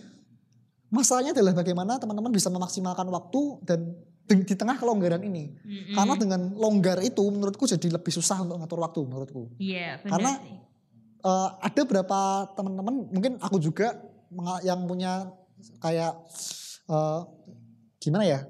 masalahnya 0.92 1.32
adalah 1.32 1.52
bagaimana 1.56 1.96
teman-teman 1.96 2.28
bisa 2.28 2.52
memaksimalkan 2.52 3.08
waktu 3.08 3.40
dan 3.64 3.80
di, 4.28 4.44
di 4.44 4.52
tengah 4.52 4.76
kelonggaran 4.76 5.24
ini. 5.24 5.56
Mm-mm. 5.64 5.96
Karena 5.96 6.14
dengan 6.20 6.40
longgar 6.52 7.00
itu 7.00 7.24
menurutku 7.24 7.64
jadi 7.64 7.88
lebih 7.88 8.12
susah 8.12 8.44
untuk 8.44 8.60
ngatur 8.60 8.84
waktu 8.84 9.00
menurutku. 9.00 9.48
Iya, 9.56 10.04
Karena- 10.04 10.36
sih. 10.44 10.67
Eh, 11.28 11.48
ada 11.60 11.82
berapa 11.84 12.20
teman-teman 12.56 12.94
mungkin 13.12 13.36
aku 13.42 13.60
juga 13.60 14.00
yang 14.64 14.88
punya 14.88 15.28
kayak 15.84 16.14
eh, 16.88 17.20
gimana 18.00 18.24
ya 18.24 18.40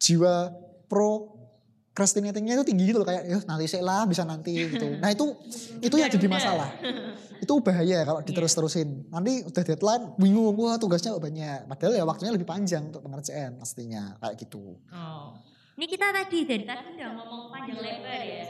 jiwa 0.00 0.54
pro 0.88 1.36
procrastinatingnya 1.96 2.60
itu 2.60 2.64
tinggi 2.68 2.84
gitu 2.92 3.00
loh 3.00 3.08
kayak 3.08 3.24
ya 3.24 3.40
nanti 3.48 3.64
sih 3.64 3.80
lah 3.80 4.04
bisa 4.04 4.20
nanti 4.28 4.68
gitu. 4.68 4.84
Nah 5.02 5.08
itu 5.08 5.32
itu 5.80 5.96
yang 5.96 6.12
jadi 6.12 6.28
masalah. 6.28 6.68
Itu 7.36 7.60
bahaya 7.60 8.00
kalau 8.08 8.24
diterus-terusin. 8.24 9.12
Nanti 9.12 9.44
udah 9.44 9.60
deadline 9.60 10.16
bingung 10.16 10.56
wah 10.56 10.80
tugasnya 10.80 11.12
banyak. 11.20 11.68
Padahal 11.68 11.92
ya 11.92 12.04
waktunya 12.08 12.32
lebih 12.32 12.48
panjang 12.48 12.88
untuk 12.88 13.04
pengerjaan 13.04 13.60
pastinya 13.60 14.16
kayak 14.24 14.40
gitu. 14.40 14.80
Oh. 14.88 15.36
Ini 15.76 15.84
kita 15.84 16.08
tadi 16.08 16.38
dari 16.42 16.64
tadi 16.64 16.88
udah 16.96 17.10
ngomong 17.12 17.52
panjang 17.52 17.76
lebar 17.76 18.20
ya. 18.24 18.44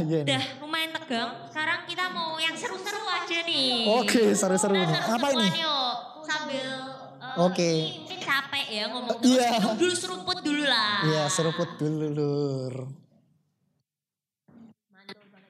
Nih. 0.00 0.24
Udah 0.24 0.42
lumayan 0.64 0.90
tegang. 0.90 1.30
Sekarang 1.44 1.84
kita 1.84 2.04
mau 2.08 2.40
yang 2.40 2.56
seru-seru 2.56 3.04
aja 3.04 3.38
nih. 3.44 3.84
Oke 3.94 4.32
seru-seru 4.32 4.72
Nah, 4.72 4.88
nih. 4.88 4.96
Apa 5.12 5.26
ini? 5.30 5.46
yuk. 5.60 5.94
Sambil 6.24 6.64
eh, 7.20 7.36
Oke. 7.36 7.68
ini 7.68 8.00
mungkin 8.00 8.16
capek 8.18 8.64
ya 8.72 8.82
ngomong 8.88 9.16
Iya. 9.20 9.48
Minum 9.54 9.76
dulu 9.76 9.92
seruput 9.94 10.38
dulu 10.40 10.64
lah. 10.64 11.04
Iya 11.04 11.22
seruput 11.28 11.68
dulu 11.76 12.06
lur. 12.08 12.74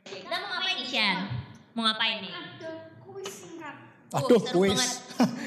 Kita 0.05 0.35
mau 0.37 0.50
ngapain 0.50 0.74
nih, 0.74 0.87
Shan? 0.88 1.16
Mau 1.72 1.83
ngapain 1.85 2.16
nih? 2.20 2.33
ada 2.35 2.70
kuis 3.00 3.31
singkat 3.31 3.74
Aduh 4.11 4.42
seru 4.42 4.66
kuis. 4.66 4.83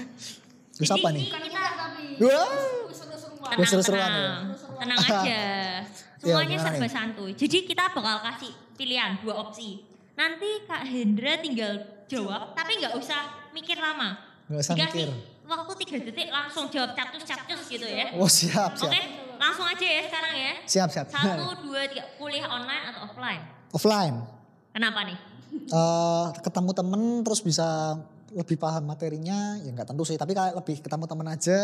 Kuis 0.78 0.92
apa 0.94 1.10
nih? 1.10 1.28
bukan 1.28 1.42
Kita 1.44 1.62
tapi 1.76 2.04
Wah. 2.24 2.48
seru-seruan 2.88 3.66
seru-seruan 3.68 4.08
ya? 4.08 4.28
Tenang, 4.78 5.00
aja. 5.00 5.42
Semuanya 6.18 6.56
gimana 6.56 6.70
serba 6.70 6.86
nih? 6.86 6.92
santuy. 6.92 7.32
Jadi 7.34 7.58
kita 7.64 7.84
bakal 7.92 8.18
kasih 8.24 8.54
pilihan 8.74 9.18
dua 9.22 9.34
opsi. 9.42 9.82
Nanti 10.14 10.50
Kak 10.66 10.84
Hendra 10.84 11.38
tinggal 11.38 11.74
jawab, 12.06 12.54
tapi 12.54 12.82
nggak 12.82 12.94
usah 12.96 13.22
mikir 13.52 13.78
lama. 13.78 14.18
Gak 14.48 14.60
usah 14.64 14.74
Dikasih 14.74 15.06
mikir. 15.06 15.10
waktu 15.44 15.74
tiga 15.82 15.96
detik 16.04 16.28
langsung 16.28 16.66
jawab 16.68 16.92
capcus-capcus 16.94 17.62
gitu 17.68 17.86
ya. 17.86 18.16
Oh 18.16 18.26
siap 18.26 18.74
Oke, 18.74 18.88
siap. 18.88 19.38
langsung 19.38 19.64
aja 19.64 19.86
ya 19.86 20.02
sekarang 20.08 20.34
ya. 20.34 20.54
Siap 20.64 20.90
siap. 20.90 21.06
Satu, 21.08 21.46
dua, 21.62 21.86
tiga. 21.86 22.04
Kuliah 22.16 22.48
online 22.48 22.84
atau 22.90 23.02
offline? 23.06 23.42
Offline. 23.70 24.16
Kenapa 24.72 25.04
nih? 25.04 25.18
eh 25.48 26.26
ketemu 26.40 26.72
temen 26.72 27.02
terus 27.24 27.40
bisa 27.40 27.98
lebih 28.30 28.56
paham 28.56 28.84
materinya 28.84 29.58
ya 29.58 29.72
nggak 29.72 29.88
tentu 29.88 30.04
sih 30.04 30.16
tapi 30.16 30.36
kayak 30.36 30.54
lebih 30.54 30.84
ketemu 30.84 31.08
temen 31.08 31.28
aja 31.28 31.60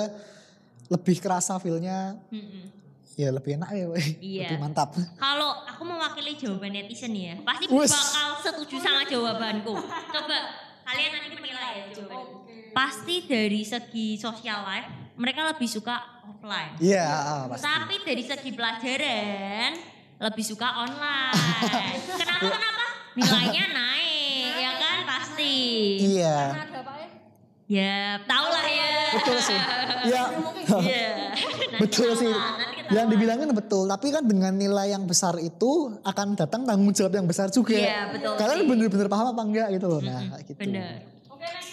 lebih 0.87 1.17
kerasa 1.19 1.59
feelnya 1.59 2.15
Mm-mm. 2.31 2.82
Ya 3.13 3.29
lebih 3.29 3.55
enak 3.55 3.69
ya 3.71 3.85
woy. 3.87 4.05
Iya. 4.17 4.47
lebih 4.47 4.59
mantap 4.59 4.89
Kalau 5.15 5.61
aku 5.63 5.81
mewakili 5.83 6.33
jawaban 6.33 6.71
netizen 6.71 7.13
ya, 7.13 7.37
pasti 7.41 7.65
Wes. 7.67 7.89
bakal 7.89 8.29
setuju 8.41 8.75
sama 8.79 9.05
jawabanku. 9.05 9.73
Coba 10.09 10.37
kalian 10.83 11.09
nanti 11.13 11.27
menilai 11.31 11.71
ya 11.75 11.85
jawabanku. 11.93 12.35
Pasti 12.73 13.15
dari 13.23 13.61
segi 13.61 14.17
social 14.17 14.59
life, 14.63 14.89
mereka 15.13 15.45
lebih 15.45 15.69
suka 15.69 15.93
offline. 16.25 16.73
iya 16.81 17.05
ah, 17.05 17.45
pasti 17.45 17.61
Tapi 17.61 17.95
dari 18.01 18.23
segi 18.23 18.49
pelajaran, 18.49 19.71
lebih 20.19 20.41
suka 20.43 20.67
online. 20.79 21.37
kenapa 22.21 22.49
kenapa? 22.49 22.85
Nilainya 23.13 23.65
naik, 23.69 24.51
ya 24.57 24.71
kan 24.75 24.97
pasti. 25.05 25.55
iya 26.01 26.37
karena 26.49 26.65
ada 26.65 26.79
apa 26.81 26.93
ya 26.97 27.07
Ya, 27.63 28.19
tau 28.25 28.51
lah 28.51 28.67
ya. 28.67 28.91
betul 29.15 29.37
sih 29.39 29.59
ya 30.03 30.23
Iya. 30.83 31.05
Betul 31.81 32.11
sih. 32.13 32.33
Yang 32.91 33.07
dibilangin 33.07 33.47
betul, 33.55 33.87
tapi 33.87 34.11
kan 34.11 34.27
dengan 34.27 34.51
nilai 34.57 34.91
yang 34.91 35.07
besar 35.07 35.39
itu 35.39 35.95
akan 36.03 36.35
datang 36.35 36.67
tanggung 36.67 36.91
jawab 36.91 37.15
yang 37.15 37.27
besar 37.29 37.47
juga. 37.47 37.79
Iya, 37.79 38.11
betul 38.11 38.35
Kalian 38.35 38.59
bener-bener 38.67 39.07
paham 39.07 39.31
apa 39.31 39.41
enggak 39.45 39.67
gitu 39.77 39.87
loh. 39.87 40.01
Nah, 40.03 40.19
kayak 40.35 40.43
gitu. 40.51 40.59
Bener. 40.59 41.07
Oke, 41.31 41.47
next. 41.47 41.71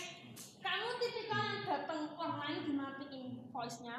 Kamu 0.62 0.88
tipikal 1.02 1.40
yang 1.42 1.62
datang 1.66 2.00
online 2.14 2.60
dimatiin 2.68 3.26
voice-nya 3.50 3.96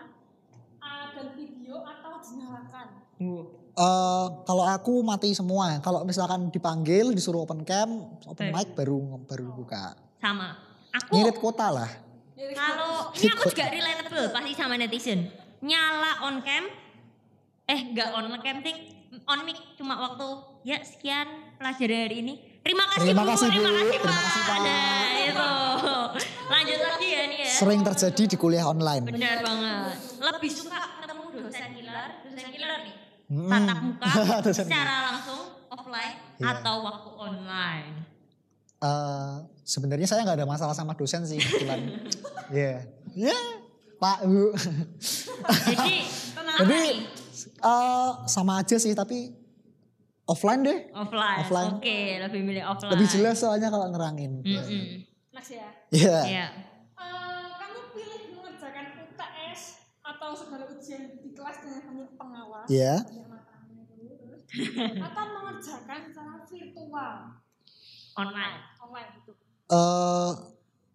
dan 1.11 1.27
video 1.35 1.75
atau 1.83 2.11
dinyalakan? 2.23 2.87
Eh, 3.71 4.25
kalau 4.43 4.63
aku 4.67 4.99
mati 5.01 5.31
semua. 5.31 5.79
Kalau 5.79 6.03
misalkan 6.03 6.51
dipanggil, 6.51 7.15
disuruh 7.15 7.47
open 7.47 7.63
cam, 7.63 8.19
open 8.27 8.51
mic 8.51 8.75
baru 8.75 9.19
baru 9.25 9.47
buka. 9.55 9.95
Sama. 10.19 10.59
Aku 10.91 11.15
Ngirit 11.15 11.37
kota 11.39 11.71
lah. 11.71 11.91
Kalau 12.35 13.15
ini 13.15 13.31
aku 13.31 13.47
juga 13.47 13.69
relatable 13.71 14.27
pasti 14.35 14.51
sama 14.59 14.75
netizen. 14.75 15.31
Nyala 15.63 16.25
on 16.27 16.43
cam, 16.43 16.67
eh 17.71 17.79
enggak 17.87 18.11
on 18.11 18.27
cam 18.37 18.59
ting, 18.59 18.77
on 19.23 19.39
mic 19.41 19.55
cuma 19.73 19.95
waktu 19.97 20.27
ya 20.63 20.83
sekian 20.83 21.27
pelajaran 21.55 21.99
hari 22.05 22.17
ini. 22.19 22.33
Terima 22.61 22.85
kasih 22.85 23.09
Terima 23.09 23.23
kasih, 23.25 23.47
Bu. 23.47 23.53
terima 23.57 23.71
kasih 23.71 23.89
Terima 23.89 24.05
Pak. 24.05 24.21
kasih, 24.21 24.41
Pak. 24.43 24.57
Nah, 24.61 25.09
itu. 25.17 25.51
Lanjut 26.45 26.79
lagi 26.79 27.07
ya 27.09 27.21
nih 27.25 27.39
ya. 27.41 27.49
Sering 27.49 27.81
terjadi 27.81 28.23
di 28.27 28.35
kuliah 28.35 28.65
online. 28.65 29.03
Benar 29.03 29.37
banget. 29.41 29.97
Lebih 30.19 30.51
suka 30.51 30.79
ketemu 30.99 31.23
dosen 31.33 31.69
killer, 31.73 32.07
dosen 32.21 32.47
killer 32.51 32.71
nih. 32.83 32.95
Hmm. 33.31 33.49
Tatap 33.49 33.77
muka 33.81 34.07
secara 34.59 34.95
langsung 35.09 35.41
offline 35.71 36.15
Iya. 36.37 36.45
atau 36.53 36.75
waktu 36.83 37.09
online. 37.15 37.89
Eh, 38.77 39.33
sebenarnya 39.63 40.05
saya 40.05 40.21
nggak 40.21 40.37
ada 40.37 40.45
masalah 40.45 40.75
sama 40.75 40.93
dosen 40.93 41.23
sih 41.23 41.39
kebetulan. 41.41 41.81
Iya. 42.51 42.85
Ya, 43.17 43.37
Pak 43.97 44.21
Bu. 44.21 44.53
Jadi, 45.65 45.95
Jadi 46.61 46.81
eh, 47.61 48.09
sama 48.25 48.61
aja 48.61 48.75
sih 48.81 48.91
tapi 48.91 49.31
offline 50.25 50.61
deh. 50.65 50.79
Offline. 50.95 51.39
offline. 51.45 51.73
Oke, 51.77 52.19
lebih 52.21 52.41
milih 52.41 52.63
offline. 52.65 52.91
Lebih 52.97 53.07
jelas 53.09 53.35
soalnya 53.41 53.69
kalau 53.69 53.87
nerangin. 53.89 54.41
Mm-mm. 54.41 55.05
Next 55.31 55.51
ya. 55.53 55.69
Iya. 55.91 56.17
Iya. 56.27 56.47
Eh, 56.97 57.45
kamu 57.57 57.79
pilih 57.95 58.21
mengerjakan 58.37 58.85
UTS 59.05 59.61
atau 60.01 60.29
segala 60.35 60.65
ujian 60.71 61.19
di 61.19 61.29
kelas 61.35 61.57
dengan 61.63 61.81
hanya 61.91 62.05
pengawas? 62.15 62.67
Iya. 62.67 62.95
Banyak 63.05 63.27
matanya 63.27 63.83
dulu, 63.91 64.11
terus. 64.19 64.41
atau 65.07 65.25
mengerjakan 65.29 65.99
secara 66.09 66.33
virtual 66.47 67.13
Online. 68.11 68.57
online 68.83 69.09
gitu. 69.23 69.31
Eh, 69.71 70.31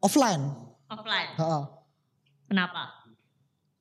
offline. 0.05 0.45
Offline. 0.93 1.31
Heeh. 1.41 1.65
Kenapa? 2.47 2.83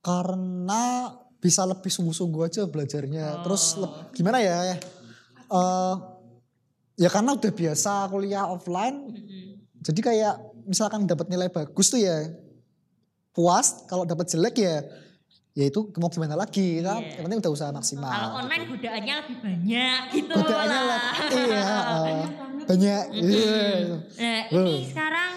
Karena 0.02 1.12
bisa 1.46 1.62
lebih 1.62 1.94
sungguh-sungguh 1.94 2.42
aja 2.50 2.66
belajarnya. 2.66 3.26
Oh. 3.38 3.42
Terus 3.46 3.78
gimana 4.18 4.42
ya? 4.42 4.82
Eh, 5.46 5.96
ya 6.98 7.10
karena 7.14 7.38
udah 7.38 7.52
biasa 7.54 8.10
kuliah 8.10 8.50
offline, 8.50 9.14
Mm-mm. 9.14 9.62
jadi 9.86 10.00
kayak 10.02 10.36
misalkan 10.66 11.06
dapat 11.06 11.30
nilai 11.30 11.54
bagus 11.54 11.94
tuh 11.94 12.02
ya 12.02 12.34
puas. 13.30 13.86
Kalau 13.86 14.10
dapat 14.10 14.26
jelek 14.26 14.58
ya 14.58 14.82
ya 15.56 15.72
itu 15.72 15.88
mau 16.02 16.10
gimana 16.10 16.34
lagi 16.34 16.82
kan? 16.82 16.98
Iya. 17.00 17.22
Yang 17.22 17.24
penting 17.30 17.40
udah 17.46 17.54
usaha 17.54 17.70
maksimal. 17.70 18.10
Kalau 18.10 18.32
online 18.42 18.64
godaannya 18.74 19.14
lebih 19.22 19.38
banyak 19.40 20.02
gitu 20.18 20.34
Godaannya 20.34 20.82
lah. 20.82 21.02
Iya, 21.30 21.62
eh, 22.10 22.26
banyak. 22.66 23.04
Iya. 23.14 23.62
Nah 24.18 24.42
ini 24.50 24.76
sekarang 24.90 25.32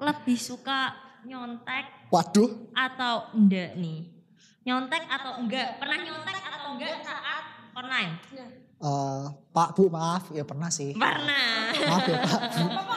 lebih 0.00 0.38
suka 0.42 0.92
nyontek 1.22 2.10
Waduh, 2.10 2.50
atau 2.74 3.30
enggak 3.38 3.78
nih? 3.78 4.19
Nyontek 4.60 5.02
atau 5.06 5.32
enggak? 5.38 5.68
Pernah 5.76 5.96
nyontek 5.98 6.36
atau 6.38 6.68
enggak 6.70 7.00
saat 7.00 7.44
online? 7.72 8.12
Ya. 8.30 8.46
eh, 8.80 9.22
Pak 9.50 9.68
Bu 9.72 9.88
maaf 9.88 10.28
ya 10.30 10.44
pernah 10.44 10.68
sih. 10.68 10.92
Pernah. 10.92 11.72
Maaf 11.72 12.04
ya 12.04 12.16
Pak. 12.20 12.40
Bu. 12.50 12.64
Apa? 12.68 12.94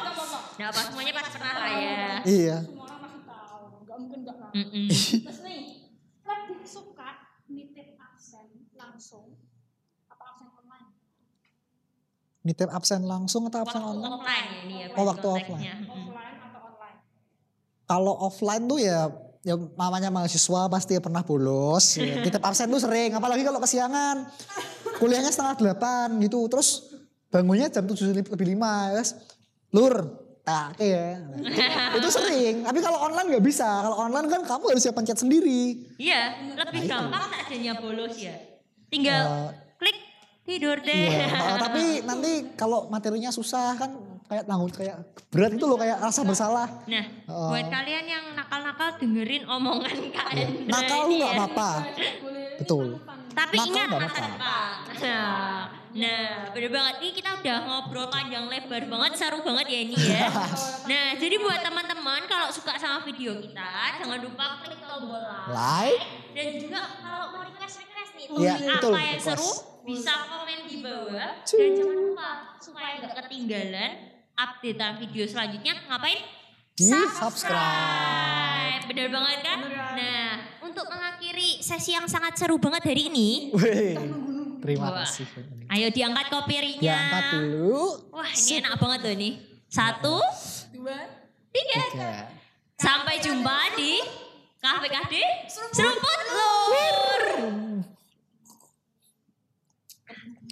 Nah 0.53 0.67
pas 0.69 0.83
semuanya 0.85 1.13
pasti 1.13 1.29
pernah 1.33 1.53
lah 1.55 1.71
ya. 1.71 2.03
Iya. 2.23 2.57
Semua 2.61 2.83
orang 2.85 2.99
pasti 3.01 3.19
tahu. 3.23 3.63
Enggak 3.79 3.97
mungkin 3.97 4.17
enggak 4.21 4.37
tahu. 4.37 4.51
Mm-mm. 4.53 4.85
Terus 5.23 5.39
nih, 5.47 5.61
lebih 6.23 6.67
suka 6.67 7.09
nitip 7.47 7.87
absen 7.97 8.45
langsung 8.73 9.25
apa 10.05 10.23
absen 10.29 10.47
online? 10.51 10.87
Nitip 12.43 12.69
absen 12.69 13.01
langsung 13.03 13.41
atau 13.47 13.59
absen 13.61 13.79
Waktu 13.79 13.91
online? 13.93 14.13
offline 14.13 14.45
ya 14.45 14.59
ini 14.61 14.75
ya. 14.77 14.87
Oh, 14.93 15.05
waktu 15.05 15.25
konteksnya. 15.25 15.73
Mm-mm. 15.79 16.03
Offline 16.11 16.37
atau 16.43 16.61
online? 16.67 16.97
Kalau 17.83 18.13
offline 18.19 18.63
tuh 18.65 18.79
ya 18.79 18.99
ya 19.43 19.59
namanya 19.75 20.07
mahasiswa 20.07 20.71
pasti 20.71 20.97
pernah 21.03 21.21
bolos. 21.21 21.85
Ya. 22.03 22.23
Nitip 22.23 22.43
absen 22.43 22.67
tuh 22.71 22.81
sering, 22.81 23.11
apalagi 23.15 23.43
kalau 23.43 23.59
kesiangan. 23.59 24.27
Kuliahnya 24.99 25.31
setengah 25.31 25.55
delapan 25.59 26.07
gitu, 26.23 26.47
terus 26.47 26.95
bangunnya 27.27 27.67
jam 27.67 27.83
tujuh 27.83 28.11
lebih 28.11 28.47
lima, 28.47 28.91
ya. 28.95 29.03
Lur, 29.75 30.23
tak 30.43 30.75
ya. 30.77 31.17
itu 31.97 32.09
sering. 32.11 32.67
Tapi 32.67 32.79
kalau 32.83 32.99
online 33.07 33.27
nggak 33.35 33.45
bisa. 33.45 33.67
Kalau 33.87 33.97
online 33.97 34.27
kan 34.27 34.41
kamu 34.43 34.63
harus 34.75 34.83
siap 34.83 34.95
pencet 34.95 35.17
sendiri. 35.17 35.87
Iya, 35.95 36.53
lebih 36.59 36.85
Nah, 36.85 37.07
gampang 37.07 37.23
sajanya 37.31 37.73
bolos 37.79 38.15
ya. 38.19 38.35
Tinggal 38.91 39.23
Eh, 39.23 39.49
klik 39.79 39.97
tidur 40.43 40.77
deh. 40.83 41.07
Iya, 41.09 41.25
eh, 41.55 41.57
tapi 41.57 41.83
nanti 42.03 42.31
kalau 42.59 42.91
materinya 42.91 43.31
susah 43.31 43.79
kan 43.79 43.91
kayak 44.25 44.43
tanggung 44.43 44.69
kayak 44.69 44.97
berat 45.27 45.51
itu 45.51 45.63
loh 45.63 45.75
kayak 45.75 45.97
rasa 45.97 46.21
bersalah. 46.21 46.67
Nah, 46.85 47.05
Oh. 47.25 47.49
buat 47.49 47.65
kalian 47.65 48.05
yang 48.05 48.25
nakal-nakal 48.33 48.97
dengerin 48.97 49.43
omongan 49.45 49.97
Kak 50.09 50.29
Hendra 50.31 50.71
Nakal 50.71 50.99
lu 51.01 51.13
nggak 51.15 51.27
ya. 51.27 51.37
apa-apa. 51.37 51.69
Betul. 52.55 52.85
Tapi 53.29 53.55
Nakal 53.55 53.67
ingat 53.67 53.87
masa 53.89 53.97
apa-apa. 53.97 54.27
depan. 54.29 54.71
Nah, 55.03 55.57
nah, 55.91 56.23
bener 56.51 56.69
banget. 56.71 56.95
Ini 56.99 57.11
kita 57.11 57.29
udah 57.35 57.57
ngobrol 57.63 58.07
panjang 58.07 58.45
lebar 58.45 58.83
banget, 58.87 59.11
seru 59.15 59.39
banget 59.41 59.67
ya 59.67 59.79
ini 59.81 59.95
ya. 59.97 60.29
Nah, 60.91 61.05
jadi 61.15 61.35
buat 61.37 61.59
teman-teman 61.59 62.21
kalau 62.25 62.49
suka 62.49 62.77
sama 62.77 63.01
video 63.01 63.33
kita, 63.35 63.69
jangan 63.97 64.19
lupa 64.19 64.61
klik 64.61 64.79
tombol 64.79 65.17
like. 65.17 65.49
Like, 65.49 66.01
Dan 66.31 66.47
juga 66.57 66.79
kalau 66.99 67.25
mau 67.31 67.41
request-request 67.43 68.11
nih, 68.13 68.25
Iya, 68.31 68.53
topik 68.53 68.69
betul, 68.69 68.91
apa 68.91 68.99
yang 68.99 69.17
request. 69.17 69.27
seru, 69.33 69.51
bisa 69.83 70.13
komen 70.23 70.59
di 70.63 70.75
bawah. 70.79 71.29
Dan 71.43 71.69
jangan 71.73 71.97
lupa, 71.99 72.29
supaya 72.57 72.91
nggak 72.99 73.13
ketinggalan 73.17 73.91
updatean 74.33 74.97
video 74.99 75.23
selanjutnya, 75.25 75.73
ngapain? 75.87 76.43
di 76.73 76.89
subscribe. 76.89 78.81
Bener 78.89 79.07
banget 79.13 79.39
kan? 79.45 79.59
Kan? 79.61 79.93
Nah, 79.93 80.29
untuk 80.65 80.89
mengakhiri 80.89 81.61
sesi 81.61 81.93
yang 81.93 82.09
sangat 82.09 82.33
seru 82.33 82.57
banget 82.57 82.81
hari 82.89 83.13
ini, 83.13 83.53
Wih, 83.53 83.93
terima 84.57 84.89
Wah. 84.89 85.05
kasih. 85.05 85.29
ayo 85.69 85.93
diangkat 85.93 86.33
kopirinya. 86.33 86.81
Diangkat 86.81 87.23
dulu. 87.37 88.09
Wah, 88.09 88.25
ini 88.25 88.51
enak 88.57 88.73
banget 88.81 88.99
tuh 89.05 89.13
nih. 89.13 89.33
Satu, 89.69 90.17
Dua. 90.73 90.97
tiga. 91.53 91.81
Tiga. 91.93 92.11
Sampai 92.73 93.21
jumpa 93.21 93.77
di 93.77 94.01
Kafe 94.57 94.87
KD 94.89 95.13
Seruput 95.77 96.19
Lur. 96.33 97.23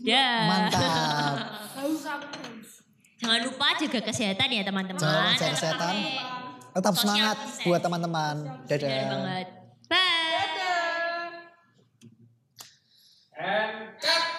Ya. 0.02 0.30
Mantap. 0.50 2.41
Jangan 3.22 3.40
lupa 3.46 3.68
jaga 3.78 4.00
kesehatan 4.02 4.48
ya 4.50 4.66
teman-teman. 4.66 4.98
Jangan 4.98 5.38
jaga 5.38 5.54
kesehatan. 5.54 5.94
Tetap 6.74 6.94
semangat 6.98 7.38
buat 7.62 7.82
teman-teman. 7.86 8.36
Dadah. 8.66 8.82
Dadah 8.82 9.06
banget. 9.14 9.48
Bye. 9.86 10.34
Dadah. 10.34 11.30
And 13.38 13.94
cut. 14.02 14.31